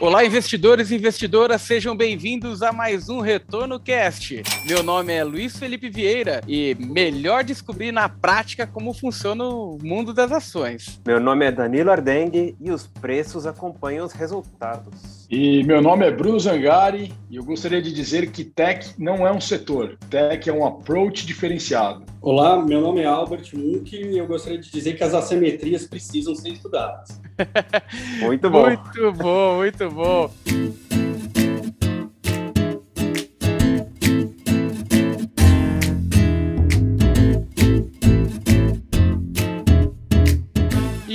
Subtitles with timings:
[0.00, 4.42] Olá, investidores e investidoras, sejam bem-vindos a mais um Retorno Cast.
[4.66, 10.14] Meu nome é Luiz Felipe Vieira e melhor descobrir na prática como funciona o mundo
[10.14, 10.98] das ações.
[11.06, 15.28] Meu nome é Danilo Ardengue e os preços acompanham os resultados.
[15.30, 19.30] E meu nome é Bruno Zangari e eu gostaria de dizer que tech não é
[19.30, 22.06] um setor, tech é um approach diferenciado.
[22.22, 26.34] Olá, meu nome é Albert Munk e eu gostaria de dizer que as assimetrias precisam
[26.34, 27.18] ser estudadas.
[28.20, 28.66] muito bom.
[28.66, 30.30] Muito bom, muito bom.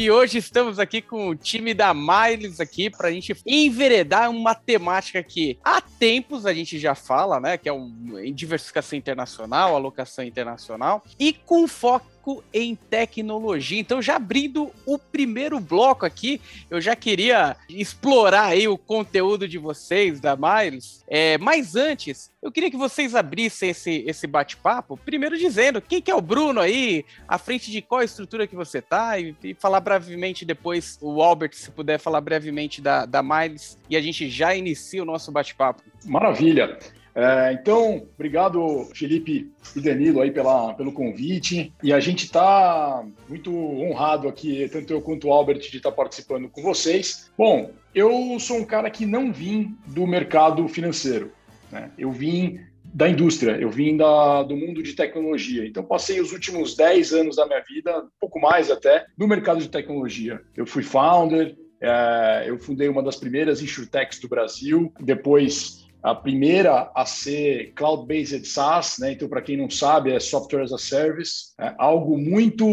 [0.05, 4.53] E hoje estamos aqui com o time da Miles aqui para a gente enveredar uma
[4.53, 7.57] temática que há tempos a gente já fala, né?
[7.57, 7.91] Que é um,
[8.31, 13.79] diversificação internacional, alocação internacional, e com foco foco em tecnologia.
[13.79, 19.59] Então, já abrindo o primeiro bloco aqui, eu já queria explorar aí o conteúdo de
[19.59, 21.03] vocês, da Miles.
[21.07, 26.09] É, mas antes, eu queria que vocês abrissem esse, esse bate-papo, primeiro dizendo quem que
[26.09, 29.79] é o Bruno aí, à frente de qual estrutura que você tá, e, e falar
[29.79, 34.55] brevemente depois, o Albert, se puder falar brevemente da, da Miles, e a gente já
[34.55, 35.83] inicia o nosso bate-papo.
[36.03, 36.79] Maravilha!
[37.15, 41.73] É, então, obrigado, Felipe e Danilo, aí pela, pelo convite.
[41.81, 45.95] E a gente está muito honrado aqui, tanto eu quanto o Albert, de estar tá
[45.95, 47.31] participando com vocês.
[47.37, 51.31] Bom, eu sou um cara que não vim do mercado financeiro.
[51.71, 51.89] Né?
[51.97, 55.65] Eu vim da indústria, eu vim da, do mundo de tecnologia.
[55.65, 59.59] Então, passei os últimos 10 anos da minha vida, um pouco mais até, no mercado
[59.59, 60.41] de tecnologia.
[60.55, 66.91] Eu fui founder, é, eu fundei uma das primeiras insurtechs do Brasil, depois a primeira
[66.93, 69.13] a ser cloud-based SaaS, né?
[69.13, 72.67] então para quem não sabe é Software as a Service, é algo muito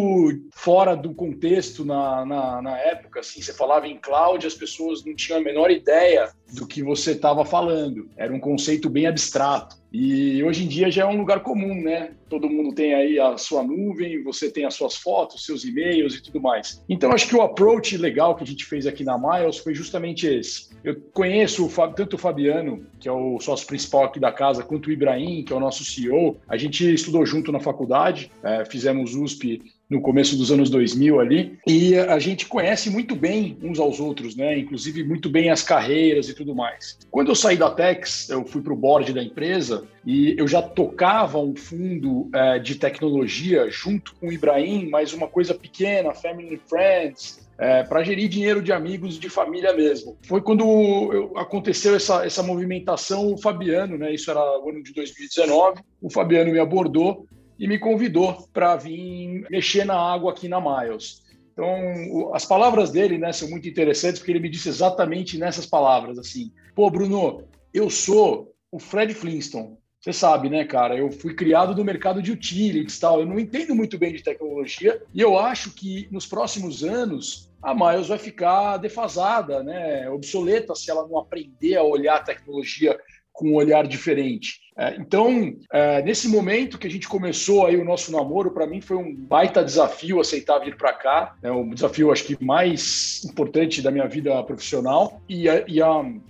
[0.52, 3.20] fora do contexto na, na, na, época.
[3.20, 7.12] Assim, você falava em cloud, as pessoas não tinham a menor ideia do que você
[7.12, 8.08] estava falando.
[8.16, 9.80] Era um conceito bem abstrato.
[9.92, 12.12] E hoje em dia já é um lugar comum, né?
[12.28, 16.22] Todo mundo tem aí a sua nuvem, você tem as suas fotos, seus e-mails e
[16.22, 16.82] tudo mais.
[16.88, 20.26] Então, acho que o approach legal que a gente fez aqui na Miles foi justamente
[20.26, 20.70] esse.
[20.82, 24.92] Eu conheço tanto o Fabiano, que é o sócio principal aqui da casa, quanto o
[24.92, 26.38] Ibrahim, que é o nosso CEO.
[26.48, 29.60] A gente estudou junto na faculdade, é, fizemos USP
[29.92, 34.34] no começo dos anos 2000 ali, e a gente conhece muito bem uns aos outros,
[34.34, 34.58] né?
[34.58, 36.98] Inclusive muito bem as carreiras e tudo mais.
[37.10, 40.62] Quando eu saí da Tex, eu fui para o board da empresa e eu já
[40.62, 46.60] tocava um fundo é, de tecnologia junto com o Ibrahim, mas uma coisa pequena, Family
[46.66, 50.16] Friends, é, para gerir dinheiro de amigos, de família mesmo.
[50.22, 50.64] Foi quando
[51.12, 54.12] eu, aconteceu essa, essa movimentação, o Fabiano, né?
[54.14, 55.82] Isso era o ano de 2019.
[56.00, 57.26] O Fabiano me abordou
[57.62, 61.22] e me convidou para vir mexer na água aqui na Miles.
[61.52, 66.18] Então, as palavras dele né, são muito interessantes, porque ele me disse exatamente nessas palavras,
[66.18, 69.76] assim, pô, Bruno, eu sou o Fred Flintstone.
[70.00, 70.96] Você sabe, né, cara?
[70.96, 73.20] Eu fui criado no mercado de utilities tal.
[73.20, 77.72] Eu não entendo muito bem de tecnologia e eu acho que nos próximos anos a
[77.72, 82.98] Miles vai ficar defasada, né, obsoleta se ela não aprender a olhar a tecnologia
[83.42, 84.60] com um olhar diferente.
[84.78, 88.80] É, então, é, nesse momento que a gente começou aí o nosso namoro, para mim
[88.80, 91.34] foi um baita desafio aceitar vir para cá.
[91.42, 95.20] É um desafio, acho que mais importante da minha vida profissional.
[95.28, 95.80] E, e,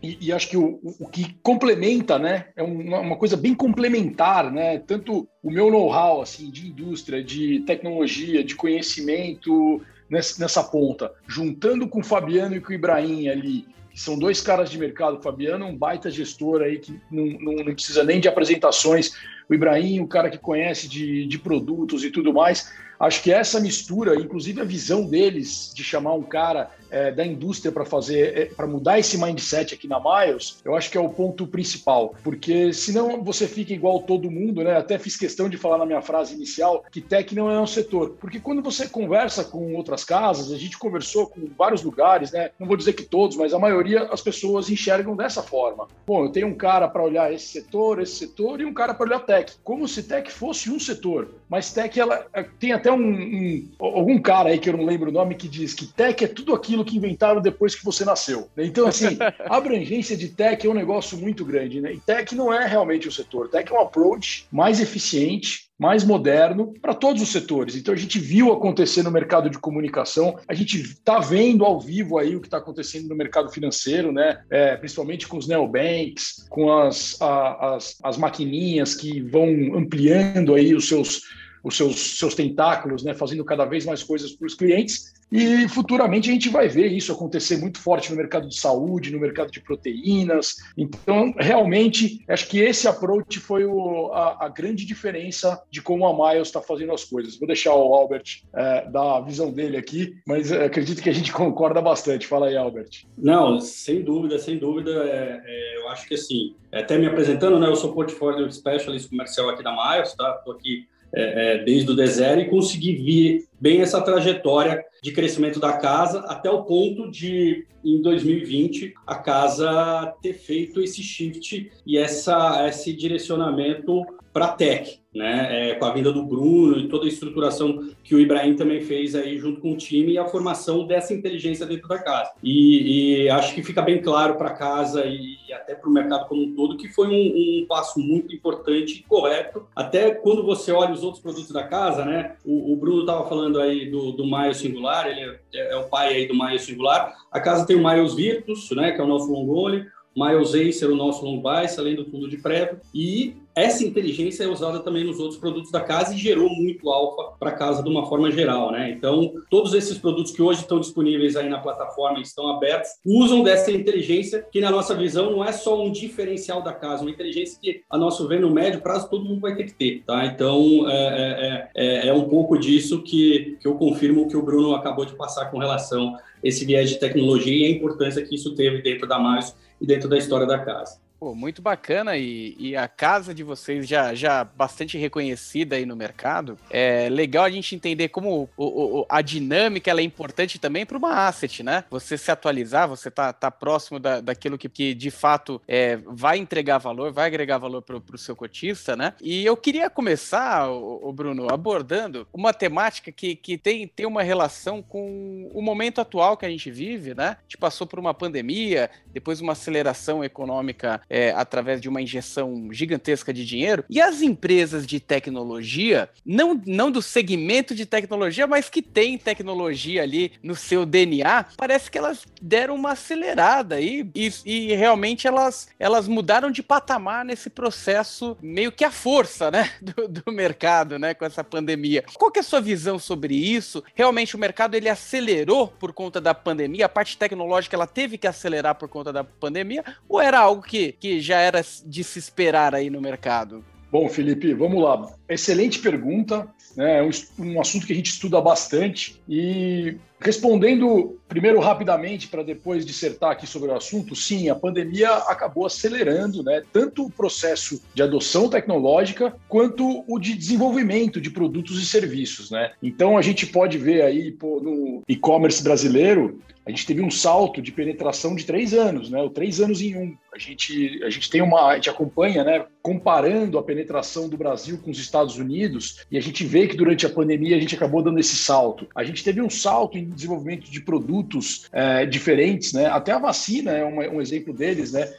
[0.02, 4.50] e, e acho que o, o, que complementa, né, é uma, uma coisa bem complementar,
[4.50, 4.78] né?
[4.78, 12.00] Tanto o meu know-how assim de indústria, de tecnologia, de conhecimento nessa, ponta, juntando com
[12.00, 15.19] o Fabiano e com o Ibrahim ali são dois caras de mercado.
[15.19, 19.12] O Fabiano, um baita gestor aí que não, não, não precisa nem de apresentações.
[19.48, 22.72] O Ibrahim, o cara que conhece de, de produtos e tudo mais.
[22.98, 27.72] Acho que essa mistura, inclusive a visão deles de chamar um cara é, da indústria
[27.72, 31.08] para fazer, é, para mudar esse mindset aqui na Miles, eu acho que é o
[31.08, 34.76] ponto principal, porque senão você fica igual todo mundo, né?
[34.76, 38.11] Até fiz questão de falar na minha frase inicial que tech não é um setor,
[38.20, 42.50] porque quando você conversa com outras casas, a gente conversou com vários lugares, né?
[42.58, 45.88] Não vou dizer que todos, mas a maioria as pessoas enxergam dessa forma.
[46.06, 49.06] Bom, eu tenho um cara para olhar esse setor, esse setor e um cara para
[49.06, 52.99] olhar tech, como se tech fosse um setor, mas tech ela é, tem até um,
[52.99, 56.28] um, algum cara aí que eu não lembro o nome que diz que tech é
[56.28, 58.49] tudo aquilo que inventaram depois que você nasceu.
[58.56, 61.93] Então, assim, a abrangência de tech é um negócio muito grande, né?
[61.93, 63.49] E tech não é realmente o um setor.
[63.49, 67.75] Tech é um approach mais eficiente, mais moderno para todos os setores.
[67.75, 72.19] Então a gente viu acontecer no mercado de comunicação, a gente está vendo ao vivo
[72.19, 74.43] aí o que está acontecendo no mercado financeiro, né?
[74.49, 80.75] É, principalmente com os neobanks, com as, a, as, as maquininhas que vão ampliando aí
[80.75, 81.23] os seus
[81.62, 85.12] os seus, seus tentáculos, né, fazendo cada vez mais coisas para os clientes.
[85.32, 89.19] E futuramente a gente vai ver isso acontecer muito forte no mercado de saúde, no
[89.19, 90.56] mercado de proteínas.
[90.76, 96.12] Então, realmente, acho que esse approach foi o, a, a, grande diferença de como a
[96.12, 97.38] Miles está fazendo as coisas.
[97.38, 101.14] Vou deixar o Albert é, dar a visão dele aqui, mas é, acredito que a
[101.14, 102.26] gente concorda bastante.
[102.26, 103.06] Fala aí, Albert.
[103.17, 104.91] Não, sem dúvida, sem dúvida.
[104.91, 107.69] É, é, eu acho que assim, até me apresentando, né?
[107.69, 110.37] Eu sou portfólio specialist comercial aqui da Miles, tá?
[110.38, 115.61] Estou aqui é, é, desde o D0 e consegui ver bem essa trajetória de crescimento
[115.61, 121.97] da casa até o ponto de, em 2020, a casa ter feito esse shift e
[121.97, 125.70] essa, esse direcionamento para tech, né?
[125.70, 129.14] É, com a vinda do Bruno e toda a estruturação que o Ibrahim também fez
[129.14, 132.32] aí junto com o time e a formação dessa inteligência dentro da casa.
[132.43, 136.26] E, e acho que fica bem claro para a casa e até para o mercado
[136.29, 139.67] como um todo que foi um, um, passo muito importante e correto.
[139.76, 142.37] Até quando você olha os outros produtos da casa, né?
[142.43, 146.14] O, o Bruno estava falando aí do, do Maio Singular, ele é, é, o pai
[146.14, 147.14] aí do Maio Singular.
[147.31, 148.93] A casa tem o Miles Virtus, né?
[148.93, 149.87] Que é o nosso longole.
[150.16, 152.81] Miles Acer, o nosso long bice, além do fundo de prévio.
[152.94, 157.34] E essa inteligência é usada também nos outros produtos da casa e gerou muito alfa
[157.38, 158.90] para a casa de uma forma geral, né?
[158.90, 163.43] Então, todos esses produtos que hoje estão disponíveis aí na plataforma e estão abertos, usam
[163.43, 167.58] dessa inteligência que, na nossa visão, não é só um diferencial da casa, uma inteligência
[167.60, 170.25] que, a nosso ver, no médio prazo, todo mundo vai ter que ter, tá?
[170.26, 174.75] Então, é, é, é, é um pouco disso que, que eu confirmo que o Bruno
[174.75, 178.54] acabou de passar com relação a esse viés de tecnologia e a importância que isso
[178.54, 181.01] teve dentro da Mais e dentro da história da casa.
[181.22, 185.94] Pô, muito bacana e, e, a casa de vocês já, já bastante reconhecida aí no
[185.94, 186.58] mercado.
[186.69, 188.64] É legal a gente entender como o,
[189.02, 191.84] o, a dinâmica ela é importante também para uma asset, né?
[191.90, 196.38] Você se atualizar, você tá, tá próximo da, daquilo que, que de fato é, vai
[196.38, 199.14] entregar valor, vai agregar valor para o seu cotista, né?
[199.22, 204.25] E eu queria começar, o, o, Bruno, abordando uma temática que, que tem, tem uma
[204.25, 207.36] relação com o momento atual que a gente vive, né?
[207.38, 212.73] A gente passou por uma pandemia, depois uma aceleração econômica é, através de uma injeção
[212.73, 213.85] gigantesca de dinheiro.
[213.91, 220.03] E as empresas de tecnologia, não, não do segmento de tecnologia, mas que tem tecnologia
[220.03, 225.69] ali no seu DNA, parece que elas deram uma acelerada aí e, e realmente elas,
[225.79, 231.12] elas mudaram de patamar nesse processo meio que a força, né, do, do mercado, né,
[231.12, 232.05] com essa pandemia.
[232.14, 233.85] Qual que é a sua visão sobre isso?
[233.94, 236.87] Realmente o mercado ele acelerou por conta da pandemia?
[236.87, 239.85] A parte tecnológica ela teve que acelerar por conta da pandemia?
[240.09, 243.64] Ou era algo que que já era de se esperar aí no mercado?
[243.90, 245.12] Bom, Felipe, vamos lá.
[245.28, 246.49] Excelente pergunta.
[246.76, 247.00] Né?
[247.00, 247.10] É um,
[247.40, 249.20] um assunto que a gente estuda bastante.
[249.28, 255.64] E respondendo primeiro rapidamente, para depois dissertar aqui sobre o assunto, sim, a pandemia acabou
[255.64, 261.86] acelerando né, tanto o processo de adoção tecnológica quanto o de desenvolvimento de produtos e
[261.86, 262.50] serviços.
[262.50, 262.72] Né?
[262.82, 267.60] Então, a gente pode ver aí pô, no e-commerce brasileiro a gente teve um salto
[267.60, 269.20] de penetração de três anos, né?
[269.20, 270.16] O três anos em um.
[270.32, 272.64] A gente, a gente tem uma, a gente acompanha, né?
[272.80, 277.04] Comparando a penetração do Brasil com os Estados Unidos, e a gente vê que durante
[277.04, 278.86] a pandemia a gente acabou dando esse salto.
[278.94, 282.87] A gente teve um salto em desenvolvimento de produtos é, diferentes, né?
[282.87, 285.12] Até a vacina é uma, um exemplo deles, né?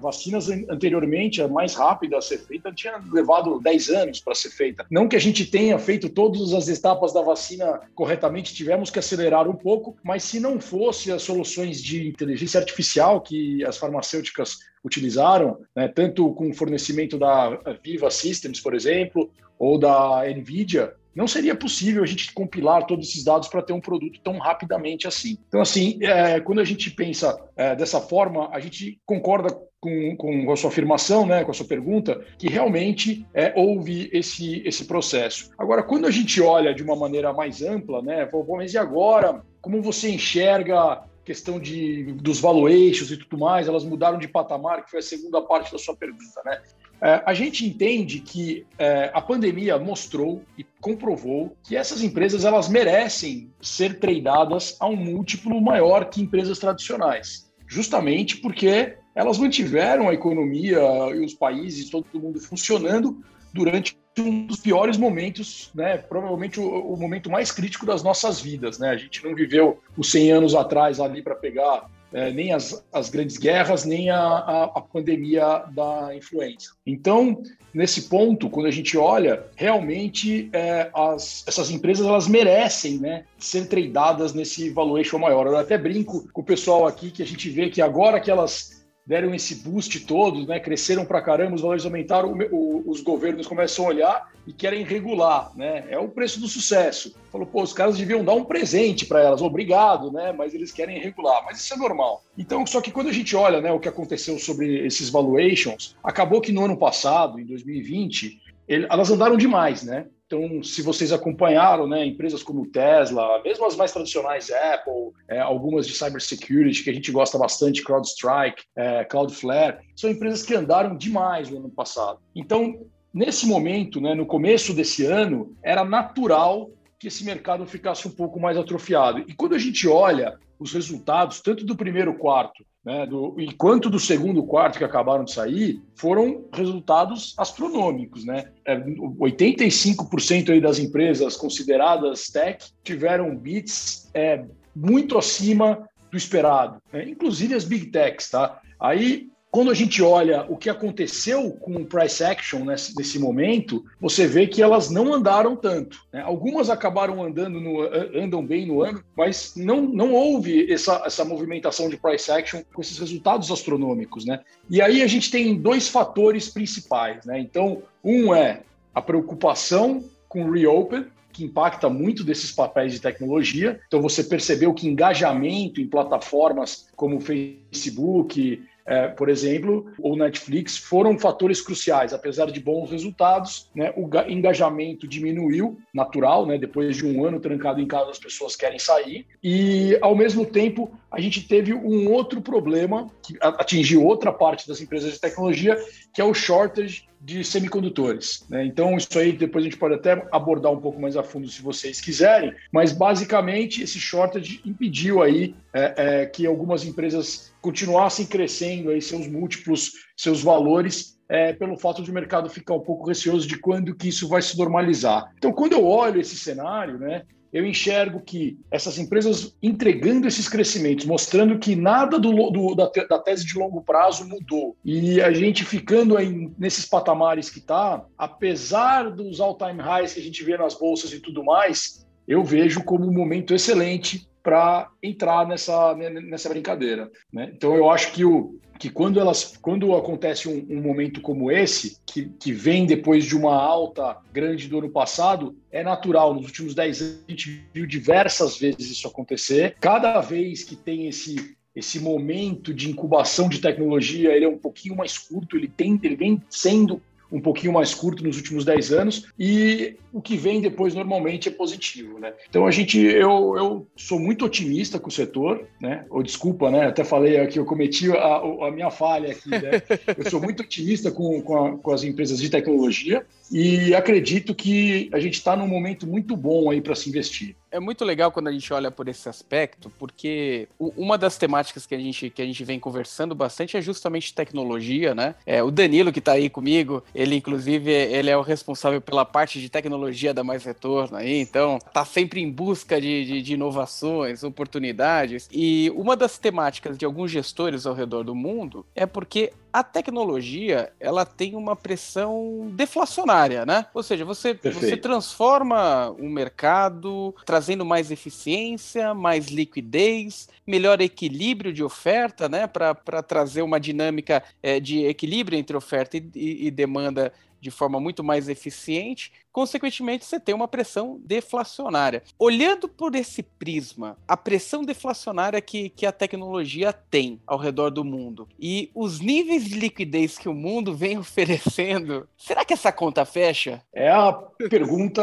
[0.00, 4.86] Vacinas anteriormente, a mais rápida a ser feita, tinha levado 10 anos para ser feita.
[4.90, 9.48] Não que a gente tenha feito todas as etapas da vacina corretamente, tivemos que acelerar
[9.48, 15.58] um pouco, mas se não fosse as soluções de inteligência artificial que as farmacêuticas utilizaram,
[15.74, 21.56] né, tanto com o fornecimento da Viva Systems, por exemplo, ou da Nvidia, não seria
[21.56, 25.36] possível a gente compilar todos esses dados para ter um produto tão rapidamente assim.
[25.48, 29.48] Então, assim, é, quando a gente pensa é, dessa forma, a gente concorda
[29.80, 34.62] com, com, a sua afirmação, né, com a sua pergunta, que realmente é, houve esse,
[34.64, 35.50] esse processo.
[35.58, 39.82] Agora, quando a gente olha de uma maneira mais ampla, né, vamos e agora, como
[39.82, 45.00] você enxerga questão de, dos valuations e tudo mais, elas mudaram de patamar, que foi
[45.00, 46.62] a segunda parte da sua pergunta, né?
[47.00, 52.68] É, a gente entende que é, a pandemia mostrou e comprovou que essas empresas elas
[52.68, 60.14] merecem ser tradeadas a um múltiplo maior que empresas tradicionais, justamente porque elas mantiveram a
[60.14, 60.80] economia
[61.14, 65.98] e os países, todo mundo funcionando durante um dos piores momentos, né?
[65.98, 68.90] Provavelmente o, o, momento mais crítico das nossas vidas, né?
[68.90, 73.10] A gente não viveu os 100 anos atrás ali para pegar é, nem as, as,
[73.10, 76.70] grandes guerras, nem a, a, a, pandemia da influenza.
[76.86, 83.24] Então, nesse ponto, quando a gente olha, realmente é, as, essas empresas elas merecem né,
[83.38, 85.46] ser tradadas nesse valuation maior.
[85.46, 88.77] Eu até brinco com o pessoal aqui que a gente vê que agora que elas
[89.08, 90.60] deram esse boost todos, né?
[90.60, 95.50] Cresceram para caramba, os valores aumentaram, o, os governos começam a olhar e querem regular,
[95.56, 95.86] né?
[95.88, 97.14] É o preço do sucesso.
[97.32, 100.30] Falou, pô, os caras deviam dar um presente para elas, obrigado, né?
[100.32, 102.22] Mas eles querem regular, mas isso é normal.
[102.36, 106.42] Então, só que quando a gente olha, né, o que aconteceu sobre esses valuations, acabou
[106.42, 110.04] que no ano passado, em 2020, ele, elas andaram demais, né?
[110.28, 115.86] Então, se vocês acompanharam, né, empresas como Tesla, mesmo as mais tradicionais, Apple, é, algumas
[115.86, 121.48] de cybersecurity que a gente gosta bastante, CrowdStrike, é, Cloudflare, são empresas que andaram demais
[121.48, 122.20] no ano passado.
[122.36, 122.78] Então,
[123.12, 128.38] nesse momento, né, no começo desse ano, era natural que esse mercado ficasse um pouco
[128.38, 129.20] mais atrofiado.
[129.20, 134.00] E quando a gente olha os resultados, tanto do primeiro quarto né, do, quanto do
[134.00, 138.24] segundo quarto que acabaram de sair, foram resultados astronômicos.
[138.24, 138.50] Né?
[138.64, 144.42] É, 85% aí das empresas consideradas tech tiveram bits é,
[144.74, 147.06] muito acima do esperado, né?
[147.06, 148.30] inclusive as big techs.
[148.30, 148.58] Tá?
[148.80, 153.84] Aí quando a gente olha o que aconteceu com o price action nesse, nesse momento,
[154.00, 155.98] você vê que elas não andaram tanto.
[156.12, 156.20] Né?
[156.20, 157.82] Algumas acabaram andando no,
[158.16, 162.80] andam bem no ano, mas não, não houve essa, essa movimentação de price action com
[162.80, 164.24] esses resultados astronômicos.
[164.24, 164.38] Né?
[164.70, 167.24] E aí a gente tem dois fatores principais.
[167.24, 167.40] Né?
[167.40, 168.60] Então, um é
[168.94, 173.80] a preocupação com o reopen, que impacta muito desses papéis de tecnologia.
[173.88, 181.18] Então, você percebeu que engajamento em plataformas como Facebook, é, por exemplo, ou Netflix, foram
[181.18, 182.14] fatores cruciais.
[182.14, 187.82] Apesar de bons resultados, né, o engajamento diminuiu, natural, né, depois de um ano trancado
[187.82, 189.26] em casa, as pessoas querem sair.
[189.44, 194.80] E, ao mesmo tempo, a gente teve um outro problema que atingiu outra parte das
[194.80, 195.76] empresas de tecnologia,
[196.14, 198.44] que é o shortage de semicondutores.
[198.48, 198.64] Né?
[198.64, 201.60] Então, isso aí depois a gente pode até abordar um pouco mais a fundo se
[201.60, 208.90] vocês quiserem, mas basicamente esse shortage impediu aí é, é, que algumas empresas continuassem crescendo
[208.90, 213.46] aí seus múltiplos, seus valores, é, pelo fato de o mercado ficar um pouco receoso
[213.46, 215.30] de quando que isso vai se normalizar.
[215.36, 221.06] Então, quando eu olho esse cenário, né, eu enxergo que essas empresas entregando esses crescimentos,
[221.06, 225.64] mostrando que nada do, do, da, da, tese de longo prazo mudou, e a gente
[225.64, 230.74] ficando aí nesses patamares que está, apesar dos all-time highs que a gente vê nas
[230.74, 237.10] bolsas e tudo mais, eu vejo como um momento excelente para entrar nessa, nessa brincadeira.
[237.32, 237.50] Né?
[237.54, 241.98] Então eu acho que o, que quando elas quando acontece um, um, momento como esse,
[242.06, 246.34] que, que vem depois de uma alta grande do ano passado, é natural.
[246.34, 249.76] Nos últimos 10 anos, a gente viu diversas vezes isso acontecer.
[249.80, 254.96] Cada vez que tem esse esse momento de incubação de tecnologia, ele é um pouquinho
[254.96, 259.26] mais curto, ele, tem, ele vem sendo um pouquinho mais curto nos últimos 10 anos
[259.38, 262.32] e o que vem depois normalmente é positivo, né?
[262.48, 266.06] Então a gente, eu, eu sou muito otimista com o setor, né?
[266.08, 266.86] Ou desculpa, né?
[266.86, 269.82] Até falei aqui, eu cometi a, a minha falha aqui, né?
[270.16, 275.08] Eu sou muito otimista com, com, a, com as empresas de tecnologia e acredito que
[275.12, 277.56] a gente está num momento muito bom aí para se investir.
[277.70, 281.94] É muito legal quando a gente olha por esse aspecto, porque uma das temáticas que
[281.94, 285.34] a gente, que a gente vem conversando bastante é justamente tecnologia, né?
[285.44, 289.60] É, o Danilo, que está aí comigo, ele inclusive ele é o responsável pela parte
[289.60, 294.42] de tecnologia da Mais Retorno aí, então tá sempre em busca de, de, de inovações,
[294.42, 295.46] oportunidades.
[295.52, 300.90] E uma das temáticas de alguns gestores ao redor do mundo é porque a tecnologia
[300.98, 303.86] ela tem uma pressão deflacionária, né?
[303.94, 311.84] Ou seja, você, você transforma o mercado trazendo mais eficiência, mais liquidez, melhor equilíbrio de
[311.84, 312.66] oferta, né?
[312.66, 317.98] Para trazer uma dinâmica é, de equilíbrio entre oferta e, e, e demanda de forma
[318.00, 322.22] muito mais eficiente, consequentemente você tem uma pressão deflacionária.
[322.38, 328.04] Olhando por esse prisma, a pressão deflacionária que, que a tecnologia tem ao redor do
[328.04, 333.24] mundo e os níveis de liquidez que o mundo vem oferecendo, será que essa conta
[333.24, 333.82] fecha?
[333.92, 335.22] É a pergunta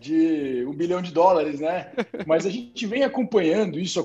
[0.00, 1.92] de um bilhão de dólares, né?
[2.26, 4.00] Mas a gente vem acompanhando isso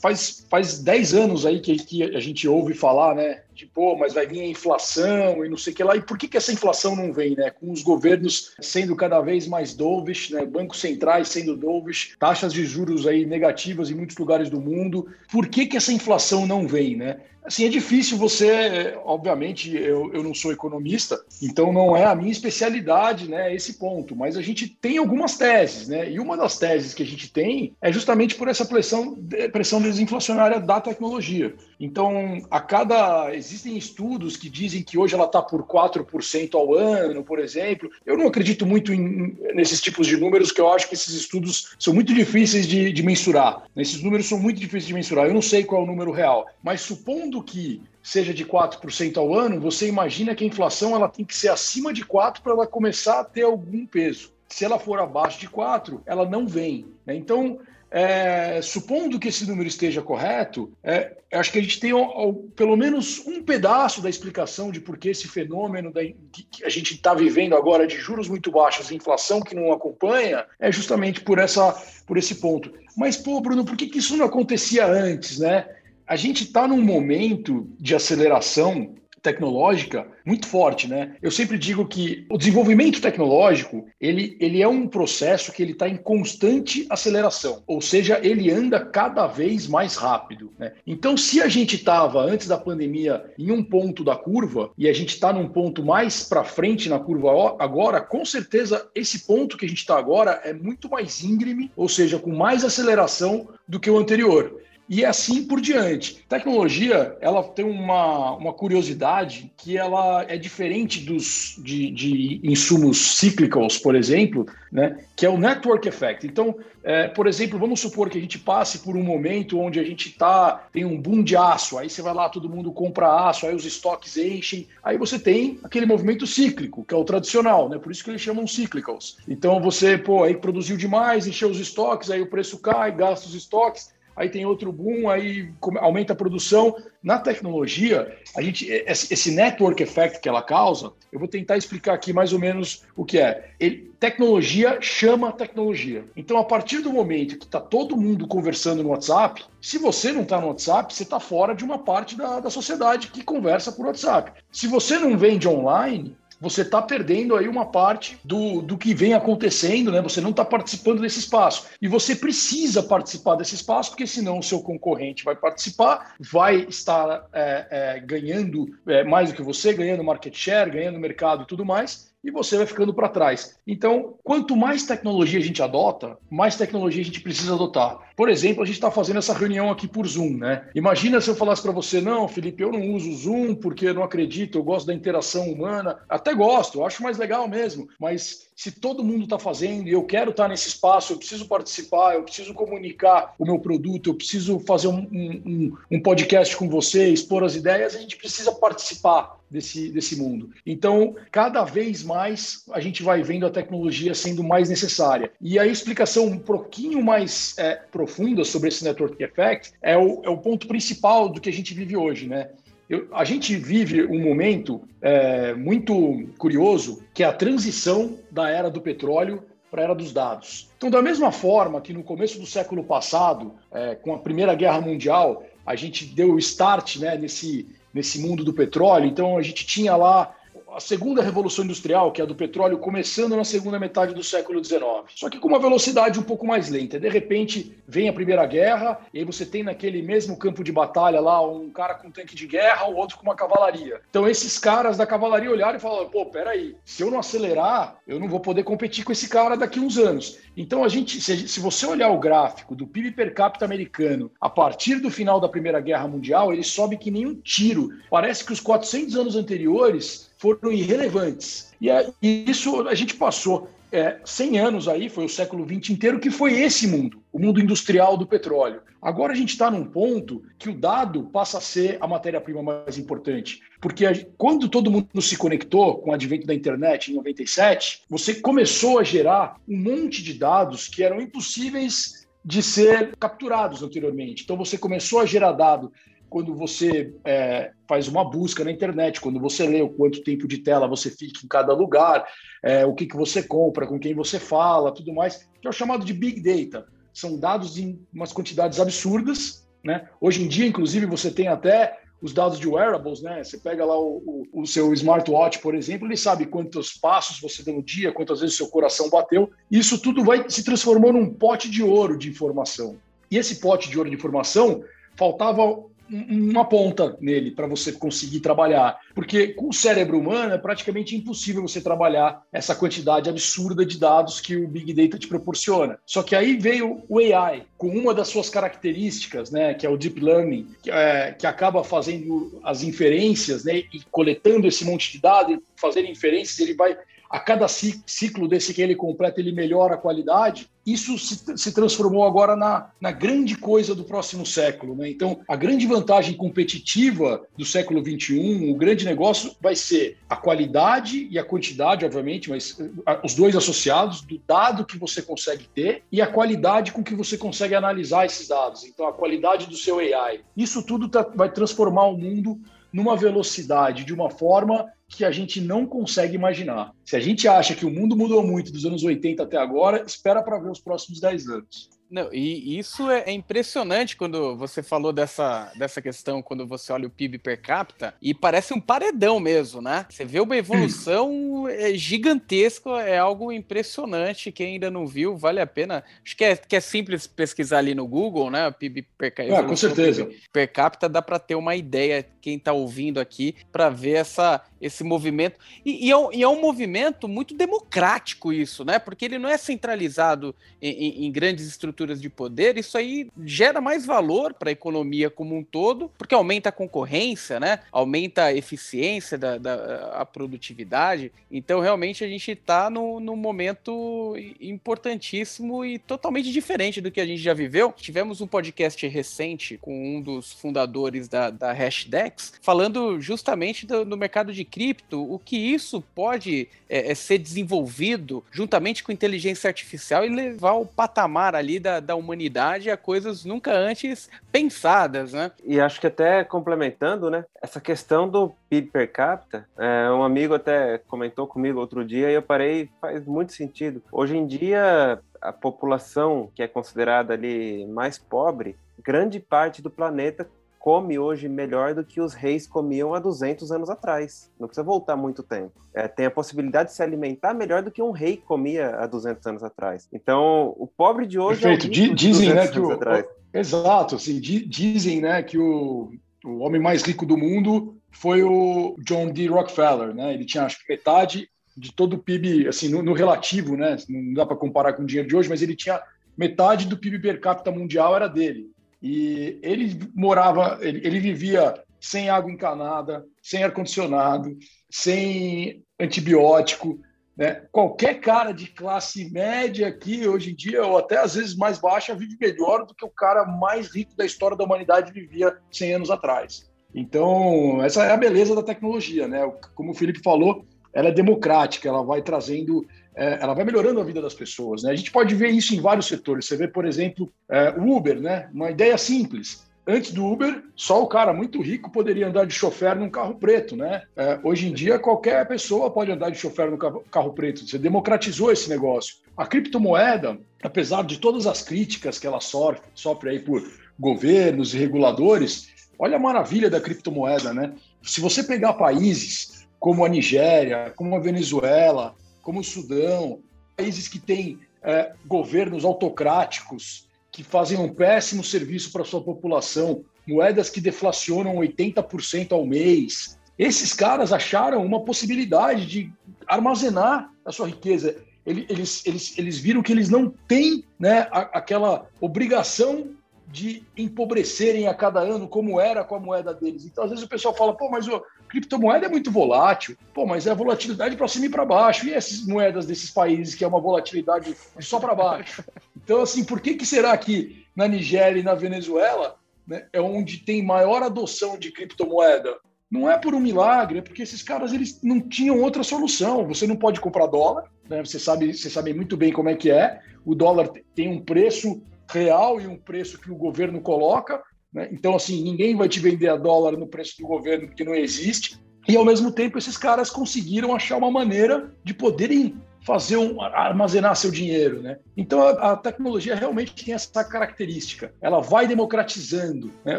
[0.00, 3.42] faz, faz 10 anos aí que, que a gente ouve falar, né?
[3.52, 5.96] De, pô, mas vai vir a inflação e não sei o que lá.
[5.96, 7.48] E por que, que essa inflação não vem, né?
[7.50, 10.44] Com os governos sendo cada vez mais dovish, né?
[10.44, 15.08] bancos centrais sendo dovish, taxas de juros aí negativas em muitos lugares do mundo.
[15.32, 16.94] Por que, que essa inflação não vem?
[16.94, 17.20] Né?
[17.46, 22.32] Assim, é difícil você, obviamente, eu, eu não sou economista, então não é a minha
[22.32, 26.92] especialidade, né, esse ponto, mas a gente tem algumas teses, né, e uma das teses
[26.92, 29.16] que a gente tem é justamente por essa pressão,
[29.52, 31.54] pressão desinflacionária da tecnologia.
[31.78, 37.22] Então, a cada, existem estudos que dizem que hoje ela está por 4% ao ano,
[37.22, 40.94] por exemplo, eu não acredito muito em, nesses tipos de números, que eu acho que
[40.94, 45.26] esses estudos são muito difíceis de, de mensurar, esses números são muito difíceis de mensurar,
[45.26, 49.16] eu não sei qual é o número real, mas supondo supondo que seja de 4%
[49.16, 52.52] ao ano, você imagina que a inflação ela tem que ser acima de 4 para
[52.52, 54.32] ela começar a ter algum peso.
[54.48, 56.86] Se ela for abaixo de 4, ela não vem.
[57.04, 57.16] Né?
[57.16, 57.58] Então,
[57.90, 62.32] é, supondo que esse número esteja correto, é, acho que a gente tem ó, ó,
[62.54, 66.94] pelo menos um pedaço da explicação de por que esse fenômeno da, que a gente
[66.94, 71.38] está vivendo agora de juros muito baixos e inflação que não acompanha é justamente por,
[71.38, 71.72] essa,
[72.06, 72.72] por esse ponto.
[72.96, 75.68] Mas, pô, Bruno, por que, que isso não acontecia antes, né?
[76.06, 78.94] A gente está num momento de aceleração
[79.26, 81.16] tecnológica muito forte, né?
[81.20, 85.88] Eu sempre digo que o desenvolvimento tecnológico ele, ele é um processo que ele está
[85.88, 90.52] em constante aceleração, ou seja, ele anda cada vez mais rápido.
[90.56, 90.72] Né?
[90.86, 94.92] Então, se a gente estava antes da pandemia em um ponto da curva e a
[94.92, 99.66] gente está num ponto mais para frente na curva agora, com certeza esse ponto que
[99.66, 103.90] a gente está agora é muito mais íngreme, ou seja, com mais aceleração do que
[103.90, 106.24] o anterior e assim por diante.
[106.28, 113.78] Tecnologia, ela tem uma, uma curiosidade que ela é diferente dos de, de insumos cíclicos,
[113.78, 116.26] por exemplo, né, que é o network effect.
[116.26, 119.82] Então, é, por exemplo, vamos supor que a gente passe por um momento onde a
[119.82, 123.46] gente tá tem um boom de aço, aí você vai lá, todo mundo compra aço,
[123.46, 127.76] aí os estoques enchem, aí você tem aquele movimento cíclico, que é o tradicional, né?
[127.78, 129.16] Por isso que eles chamam cyclicals.
[129.26, 133.34] Então você, pô, aí produziu demais, encheu os estoques, aí o preço cai, gasta os
[133.34, 136.74] estoques, aí tem outro boom, aí aumenta a produção.
[137.02, 142.12] Na tecnologia, a gente esse network effect que ela causa, eu vou tentar explicar aqui
[142.12, 143.50] mais ou menos o que é.
[143.60, 146.04] Ele, tecnologia chama tecnologia.
[146.16, 150.22] Então, a partir do momento que está todo mundo conversando no WhatsApp, se você não
[150.22, 153.86] está no WhatsApp, você está fora de uma parte da, da sociedade que conversa por
[153.86, 154.32] WhatsApp.
[154.50, 159.14] Se você não vende online, você está perdendo aí uma parte do, do que vem
[159.14, 160.00] acontecendo, né?
[160.02, 161.66] Você não está participando desse espaço.
[161.80, 167.26] E você precisa participar desse espaço, porque senão o seu concorrente vai participar, vai estar
[167.32, 171.64] é, é, ganhando é, mais do que você, ganhando market share, ganhando mercado e tudo
[171.64, 173.56] mais, e você vai ficando para trás.
[173.66, 177.98] Então, quanto mais tecnologia a gente adota, mais tecnologia a gente precisa adotar.
[178.16, 180.66] Por exemplo, a gente está fazendo essa reunião aqui por Zoom, né?
[180.74, 184.02] Imagina se eu falasse para você, não, Felipe, eu não uso Zoom porque eu não
[184.02, 185.98] acredito, eu gosto da interação humana.
[186.08, 190.30] Até gosto, acho mais legal mesmo, mas se todo mundo está fazendo e eu quero
[190.30, 194.58] estar tá nesse espaço, eu preciso participar, eu preciso comunicar o meu produto, eu preciso
[194.60, 199.90] fazer um, um, um podcast com você, expor as ideias, a gente precisa participar desse,
[199.90, 200.50] desse mundo.
[200.64, 205.30] Então, cada vez mais a gente vai vendo a tecnologia sendo mais necessária.
[205.40, 208.05] E a explicação um pouquinho mais é, profunda
[208.44, 211.96] sobre esse network effect é o, é o ponto principal do que a gente vive
[211.96, 212.50] hoje, né?
[212.88, 218.70] Eu, a gente vive um momento é, muito curioso, que é a transição da era
[218.70, 220.70] do petróleo para a era dos dados.
[220.76, 224.80] Então, da mesma forma que no começo do século passado, é, com a Primeira Guerra
[224.80, 229.06] Mundial, a gente deu o start né, nesse, nesse mundo do petróleo.
[229.06, 230.32] Então a gente tinha lá
[230.76, 234.62] a segunda revolução industrial, que é a do petróleo, começando na segunda metade do século
[234.62, 234.82] XIX.
[235.14, 237.00] Só que com uma velocidade um pouco mais lenta.
[237.00, 241.18] De repente vem a Primeira Guerra, e aí você tem naquele mesmo campo de batalha
[241.18, 244.02] lá um cara com um tanque de guerra, o outro com uma cavalaria.
[244.10, 248.20] Então esses caras da cavalaria olharam e falaram: pô, peraí, se eu não acelerar, eu
[248.20, 250.38] não vou poder competir com esse cara daqui uns anos.
[250.54, 254.96] Então a gente, se, você olhar o gráfico do PIB per capita americano a partir
[254.96, 257.94] do final da Primeira Guerra Mundial, ele sobe que nem um tiro.
[258.10, 261.72] Parece que os 400 anos anteriores foram irrelevantes.
[261.80, 261.88] E
[262.22, 266.60] isso a gente passou é, 100 anos aí, foi o século XX inteiro, que foi
[266.60, 268.82] esse mundo, o mundo industrial do petróleo.
[269.00, 272.98] Agora a gente está num ponto que o dado passa a ser a matéria-prima mais
[272.98, 273.60] importante.
[273.80, 278.34] Porque a, quando todo mundo se conectou com o advento da internet em 97, você
[278.34, 284.42] começou a gerar um monte de dados que eram impossíveis de ser capturados anteriormente.
[284.44, 285.92] Então você começou a gerar dado
[286.28, 290.58] quando você é, faz uma busca na internet, quando você lê o quanto tempo de
[290.58, 292.26] tela você fica em cada lugar,
[292.62, 295.72] é, o que, que você compra, com quem você fala, tudo mais, que é o
[295.72, 296.86] chamado de Big Data.
[297.12, 299.66] São dados em umas quantidades absurdas.
[299.82, 300.08] Né?
[300.20, 303.44] Hoje em dia, inclusive, você tem até os dados de wearables, né?
[303.44, 307.62] Você pega lá o, o, o, seu smartwatch, por exemplo, ele sabe quantos passos você
[307.62, 309.50] deu no dia, quantas vezes seu coração bateu.
[309.70, 312.96] Isso tudo vai se transformando num pote de ouro de informação.
[313.30, 314.82] E esse pote de ouro de informação
[315.14, 318.98] faltava uma ponta nele para você conseguir trabalhar.
[319.14, 324.40] Porque com o cérebro humano é praticamente impossível você trabalhar essa quantidade absurda de dados
[324.40, 325.98] que o Big Data te proporciona.
[326.06, 329.96] Só que aí veio o AI, com uma das suas características, né, que é o
[329.96, 335.20] Deep Learning, que, é, que acaba fazendo as inferências né, e coletando esse monte de
[335.20, 336.96] dados, fazendo inferências, ele vai
[337.28, 342.24] a cada ciclo desse que ele completa, ele melhora a qualidade, isso se, se transformou
[342.24, 344.94] agora na, na, grande coisa do próximo século.
[344.94, 345.10] Né?
[345.10, 351.26] Então, a grande vantagem competitiva do século XXI, o grande negócio vai ser a qualidade
[351.28, 352.78] e a quantidade, obviamente, mas
[353.24, 357.36] os dois associados do dado que você consegue ter e a qualidade com que você
[357.36, 358.84] consegue analisar esses dados.
[358.84, 360.40] Então, a qualidade do seu AI.
[360.56, 362.60] Isso tudo tá, vai transformar o mundo
[362.92, 366.92] numa velocidade, de uma forma que a gente não consegue imaginar.
[367.04, 370.42] Se a gente acha que o mundo mudou muito dos anos 80 até agora, espera
[370.42, 371.96] para ver os próximos 10 anos.
[372.10, 377.06] Não, e isso é, é, impressionante quando você falou dessa, dessa questão, quando você olha
[377.06, 380.06] o PIB per capita, e parece um paredão mesmo, né?
[380.08, 384.52] Você vê uma evolução é, gigantesca, é algo impressionante.
[384.52, 386.04] Quem ainda não viu, vale a pena.
[386.24, 388.68] Acho que é, que é simples pesquisar ali no Google, né?
[388.68, 389.58] O PIB per capita.
[389.58, 390.28] Ah, com certeza.
[390.52, 395.02] Per capita dá para ter uma ideia, quem está ouvindo aqui, para ver essa, esse
[395.02, 395.58] movimento.
[395.84, 398.98] E, e, é um, e, é um, movimento muito democrático, isso, né?
[398.98, 402.76] Porque ele não é centralizado em, em, em grandes estruturas de poder.
[402.76, 407.58] Isso aí gera mais valor para a economia como um todo, porque aumenta a concorrência,
[407.58, 407.80] né?
[407.90, 411.32] Aumenta a eficiência da, da a produtividade.
[411.50, 417.26] Então, realmente, a gente está num no, momento importantíssimo e totalmente diferente do que a
[417.26, 417.92] gente já viveu.
[417.92, 424.16] Tivemos um podcast recente com um dos fundadores da, da Hashdex, falando justamente do, do
[424.16, 430.22] mercado de cripto, o que isso pode é, é, ser desenvolvido juntamente com inteligência artificial
[430.22, 435.50] e levar o patamar ali da, da humanidade a coisas nunca antes pensadas, né?
[435.64, 440.52] E acho que até complementando, né, essa questão do PIB per capita, é, um amigo
[440.52, 444.02] até comentou comigo outro dia e eu parei, faz muito sentido.
[444.12, 450.46] Hoje em dia, a população que é considerada ali mais pobre, grande parte do planeta
[450.78, 454.50] come hoje melhor do que os reis comiam há 200 anos atrás.
[454.58, 455.72] Não precisa voltar muito tempo.
[455.94, 459.46] É, tem a possibilidade de se alimentar melhor do que um rei comia há 200
[459.46, 460.08] anos atrás.
[460.12, 461.86] Então, o pobre de hoje Perfeito.
[461.86, 466.12] é o dizem, né, que o, o, exato, assim, dizem, né, que o,
[466.44, 469.46] o homem mais rico do mundo foi o John D.
[469.46, 470.32] Rockefeller, né?
[470.32, 473.96] Ele tinha acho que metade de todo o PIB, assim, no, no relativo, né?
[474.08, 476.00] Não dá para comparar com o dinheiro de hoje, mas ele tinha
[476.36, 478.70] metade do PIB per capita mundial era dele.
[479.02, 484.56] E ele morava, ele, ele vivia sem água encanada, sem ar-condicionado,
[484.90, 486.98] sem antibiótico.
[487.36, 487.66] Né?
[487.70, 492.14] Qualquer cara de classe média aqui, hoje em dia, ou até às vezes mais baixa,
[492.14, 496.10] vive melhor do que o cara mais rico da história da humanidade vivia 100 anos
[496.10, 496.70] atrás.
[496.94, 499.28] Então, essa é a beleza da tecnologia.
[499.28, 499.40] Né?
[499.74, 504.20] Como o Felipe falou, ela é democrática, ela vai trazendo ela vai melhorando a vida
[504.20, 504.82] das pessoas.
[504.82, 504.90] Né?
[504.90, 506.46] A gente pode ver isso em vários setores.
[506.46, 508.48] Você vê, por exemplo, é, o Uber, né?
[508.52, 509.66] uma ideia simples.
[509.88, 513.76] Antes do Uber, só o cara muito rico poderia andar de chofer num carro preto,
[513.76, 514.02] né?
[514.16, 517.64] É, hoje em dia, qualquer pessoa pode andar de chofer no carro preto.
[517.64, 519.18] Você democratizou esse negócio.
[519.36, 523.62] A criptomoeda, apesar de todas as críticas que ela sofre, sofre aí por
[523.96, 527.72] governos e reguladores, olha a maravilha da criptomoeda, né?
[528.02, 532.16] Se você pegar países como a Nigéria, como a Venezuela,
[532.46, 533.40] como o Sudão,
[533.76, 540.70] países que têm é, governos autocráticos que fazem um péssimo serviço para sua população, moedas
[540.70, 543.36] que deflacionam 80% ao mês.
[543.58, 546.12] Esses caras acharam uma possibilidade de
[546.46, 548.16] armazenar a sua riqueza.
[548.46, 553.08] Eles, eles, eles viram que eles não têm né, aquela obrigação
[553.48, 556.84] de empobrecerem a cada ano como era com a moeda deles.
[556.84, 559.96] Então, às vezes o pessoal fala, pô, mas o criptomoeda é muito volátil.
[560.12, 562.06] Pô, mas é volatilidade para cima e para baixo.
[562.06, 565.64] E essas moedas desses países que é uma volatilidade só para baixo?
[565.96, 570.38] Então, assim, por que, que será que na Nigéria e na Venezuela né, é onde
[570.38, 572.56] tem maior adoção de criptomoeda?
[572.90, 576.46] Não é por um milagre, é porque esses caras eles não tinham outra solução.
[576.46, 578.04] Você não pode comprar dólar, né?
[578.04, 580.00] você sabe, você sabe muito bem como é que é.
[580.24, 584.42] O dólar tem um preço real e um preço que o governo coloca.
[584.72, 584.88] Né?
[584.92, 588.60] Então, assim, ninguém vai te vender a dólar no preço do governo porque não existe.
[588.88, 594.14] E, ao mesmo tempo, esses caras conseguiram achar uma maneira de poderem fazer um, armazenar
[594.14, 594.98] seu dinheiro, né?
[595.16, 598.12] Então a, a, tecnologia realmente tem essa característica.
[598.20, 599.70] Ela vai democratizando.
[599.84, 599.98] Né?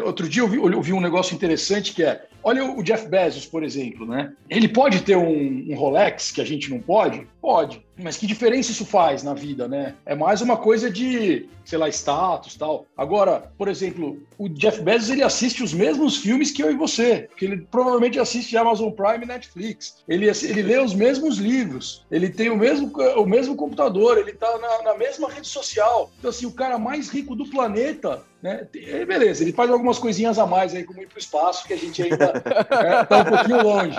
[0.00, 3.46] Outro dia eu vi, eu vi, um negócio interessante que é, olha o Jeff Bezos,
[3.46, 4.32] por exemplo, né?
[4.48, 7.82] Ele pode ter um, um Rolex que a gente não pode, Pode.
[7.98, 9.94] Mas que diferença isso faz na vida, né?
[10.04, 12.84] É mais uma coisa de, sei lá, status tal.
[12.96, 17.26] Agora, por exemplo, o Jeff Bezos ele assiste os mesmos filmes que eu e você,
[17.28, 20.04] porque ele provavelmente assiste Amazon Prime e Netflix.
[20.06, 24.58] Ele, ele lê os mesmos livros, ele tem o mesmo, o mesmo computador, ele tá
[24.58, 26.10] na, na mesma rede social.
[26.18, 28.66] Então, assim, o cara mais rico do planeta né?
[28.74, 31.72] E beleza, ele faz algumas coisinhas a mais aí, como ir para o espaço, que
[31.72, 33.98] a gente ainda está é, um pouquinho longe.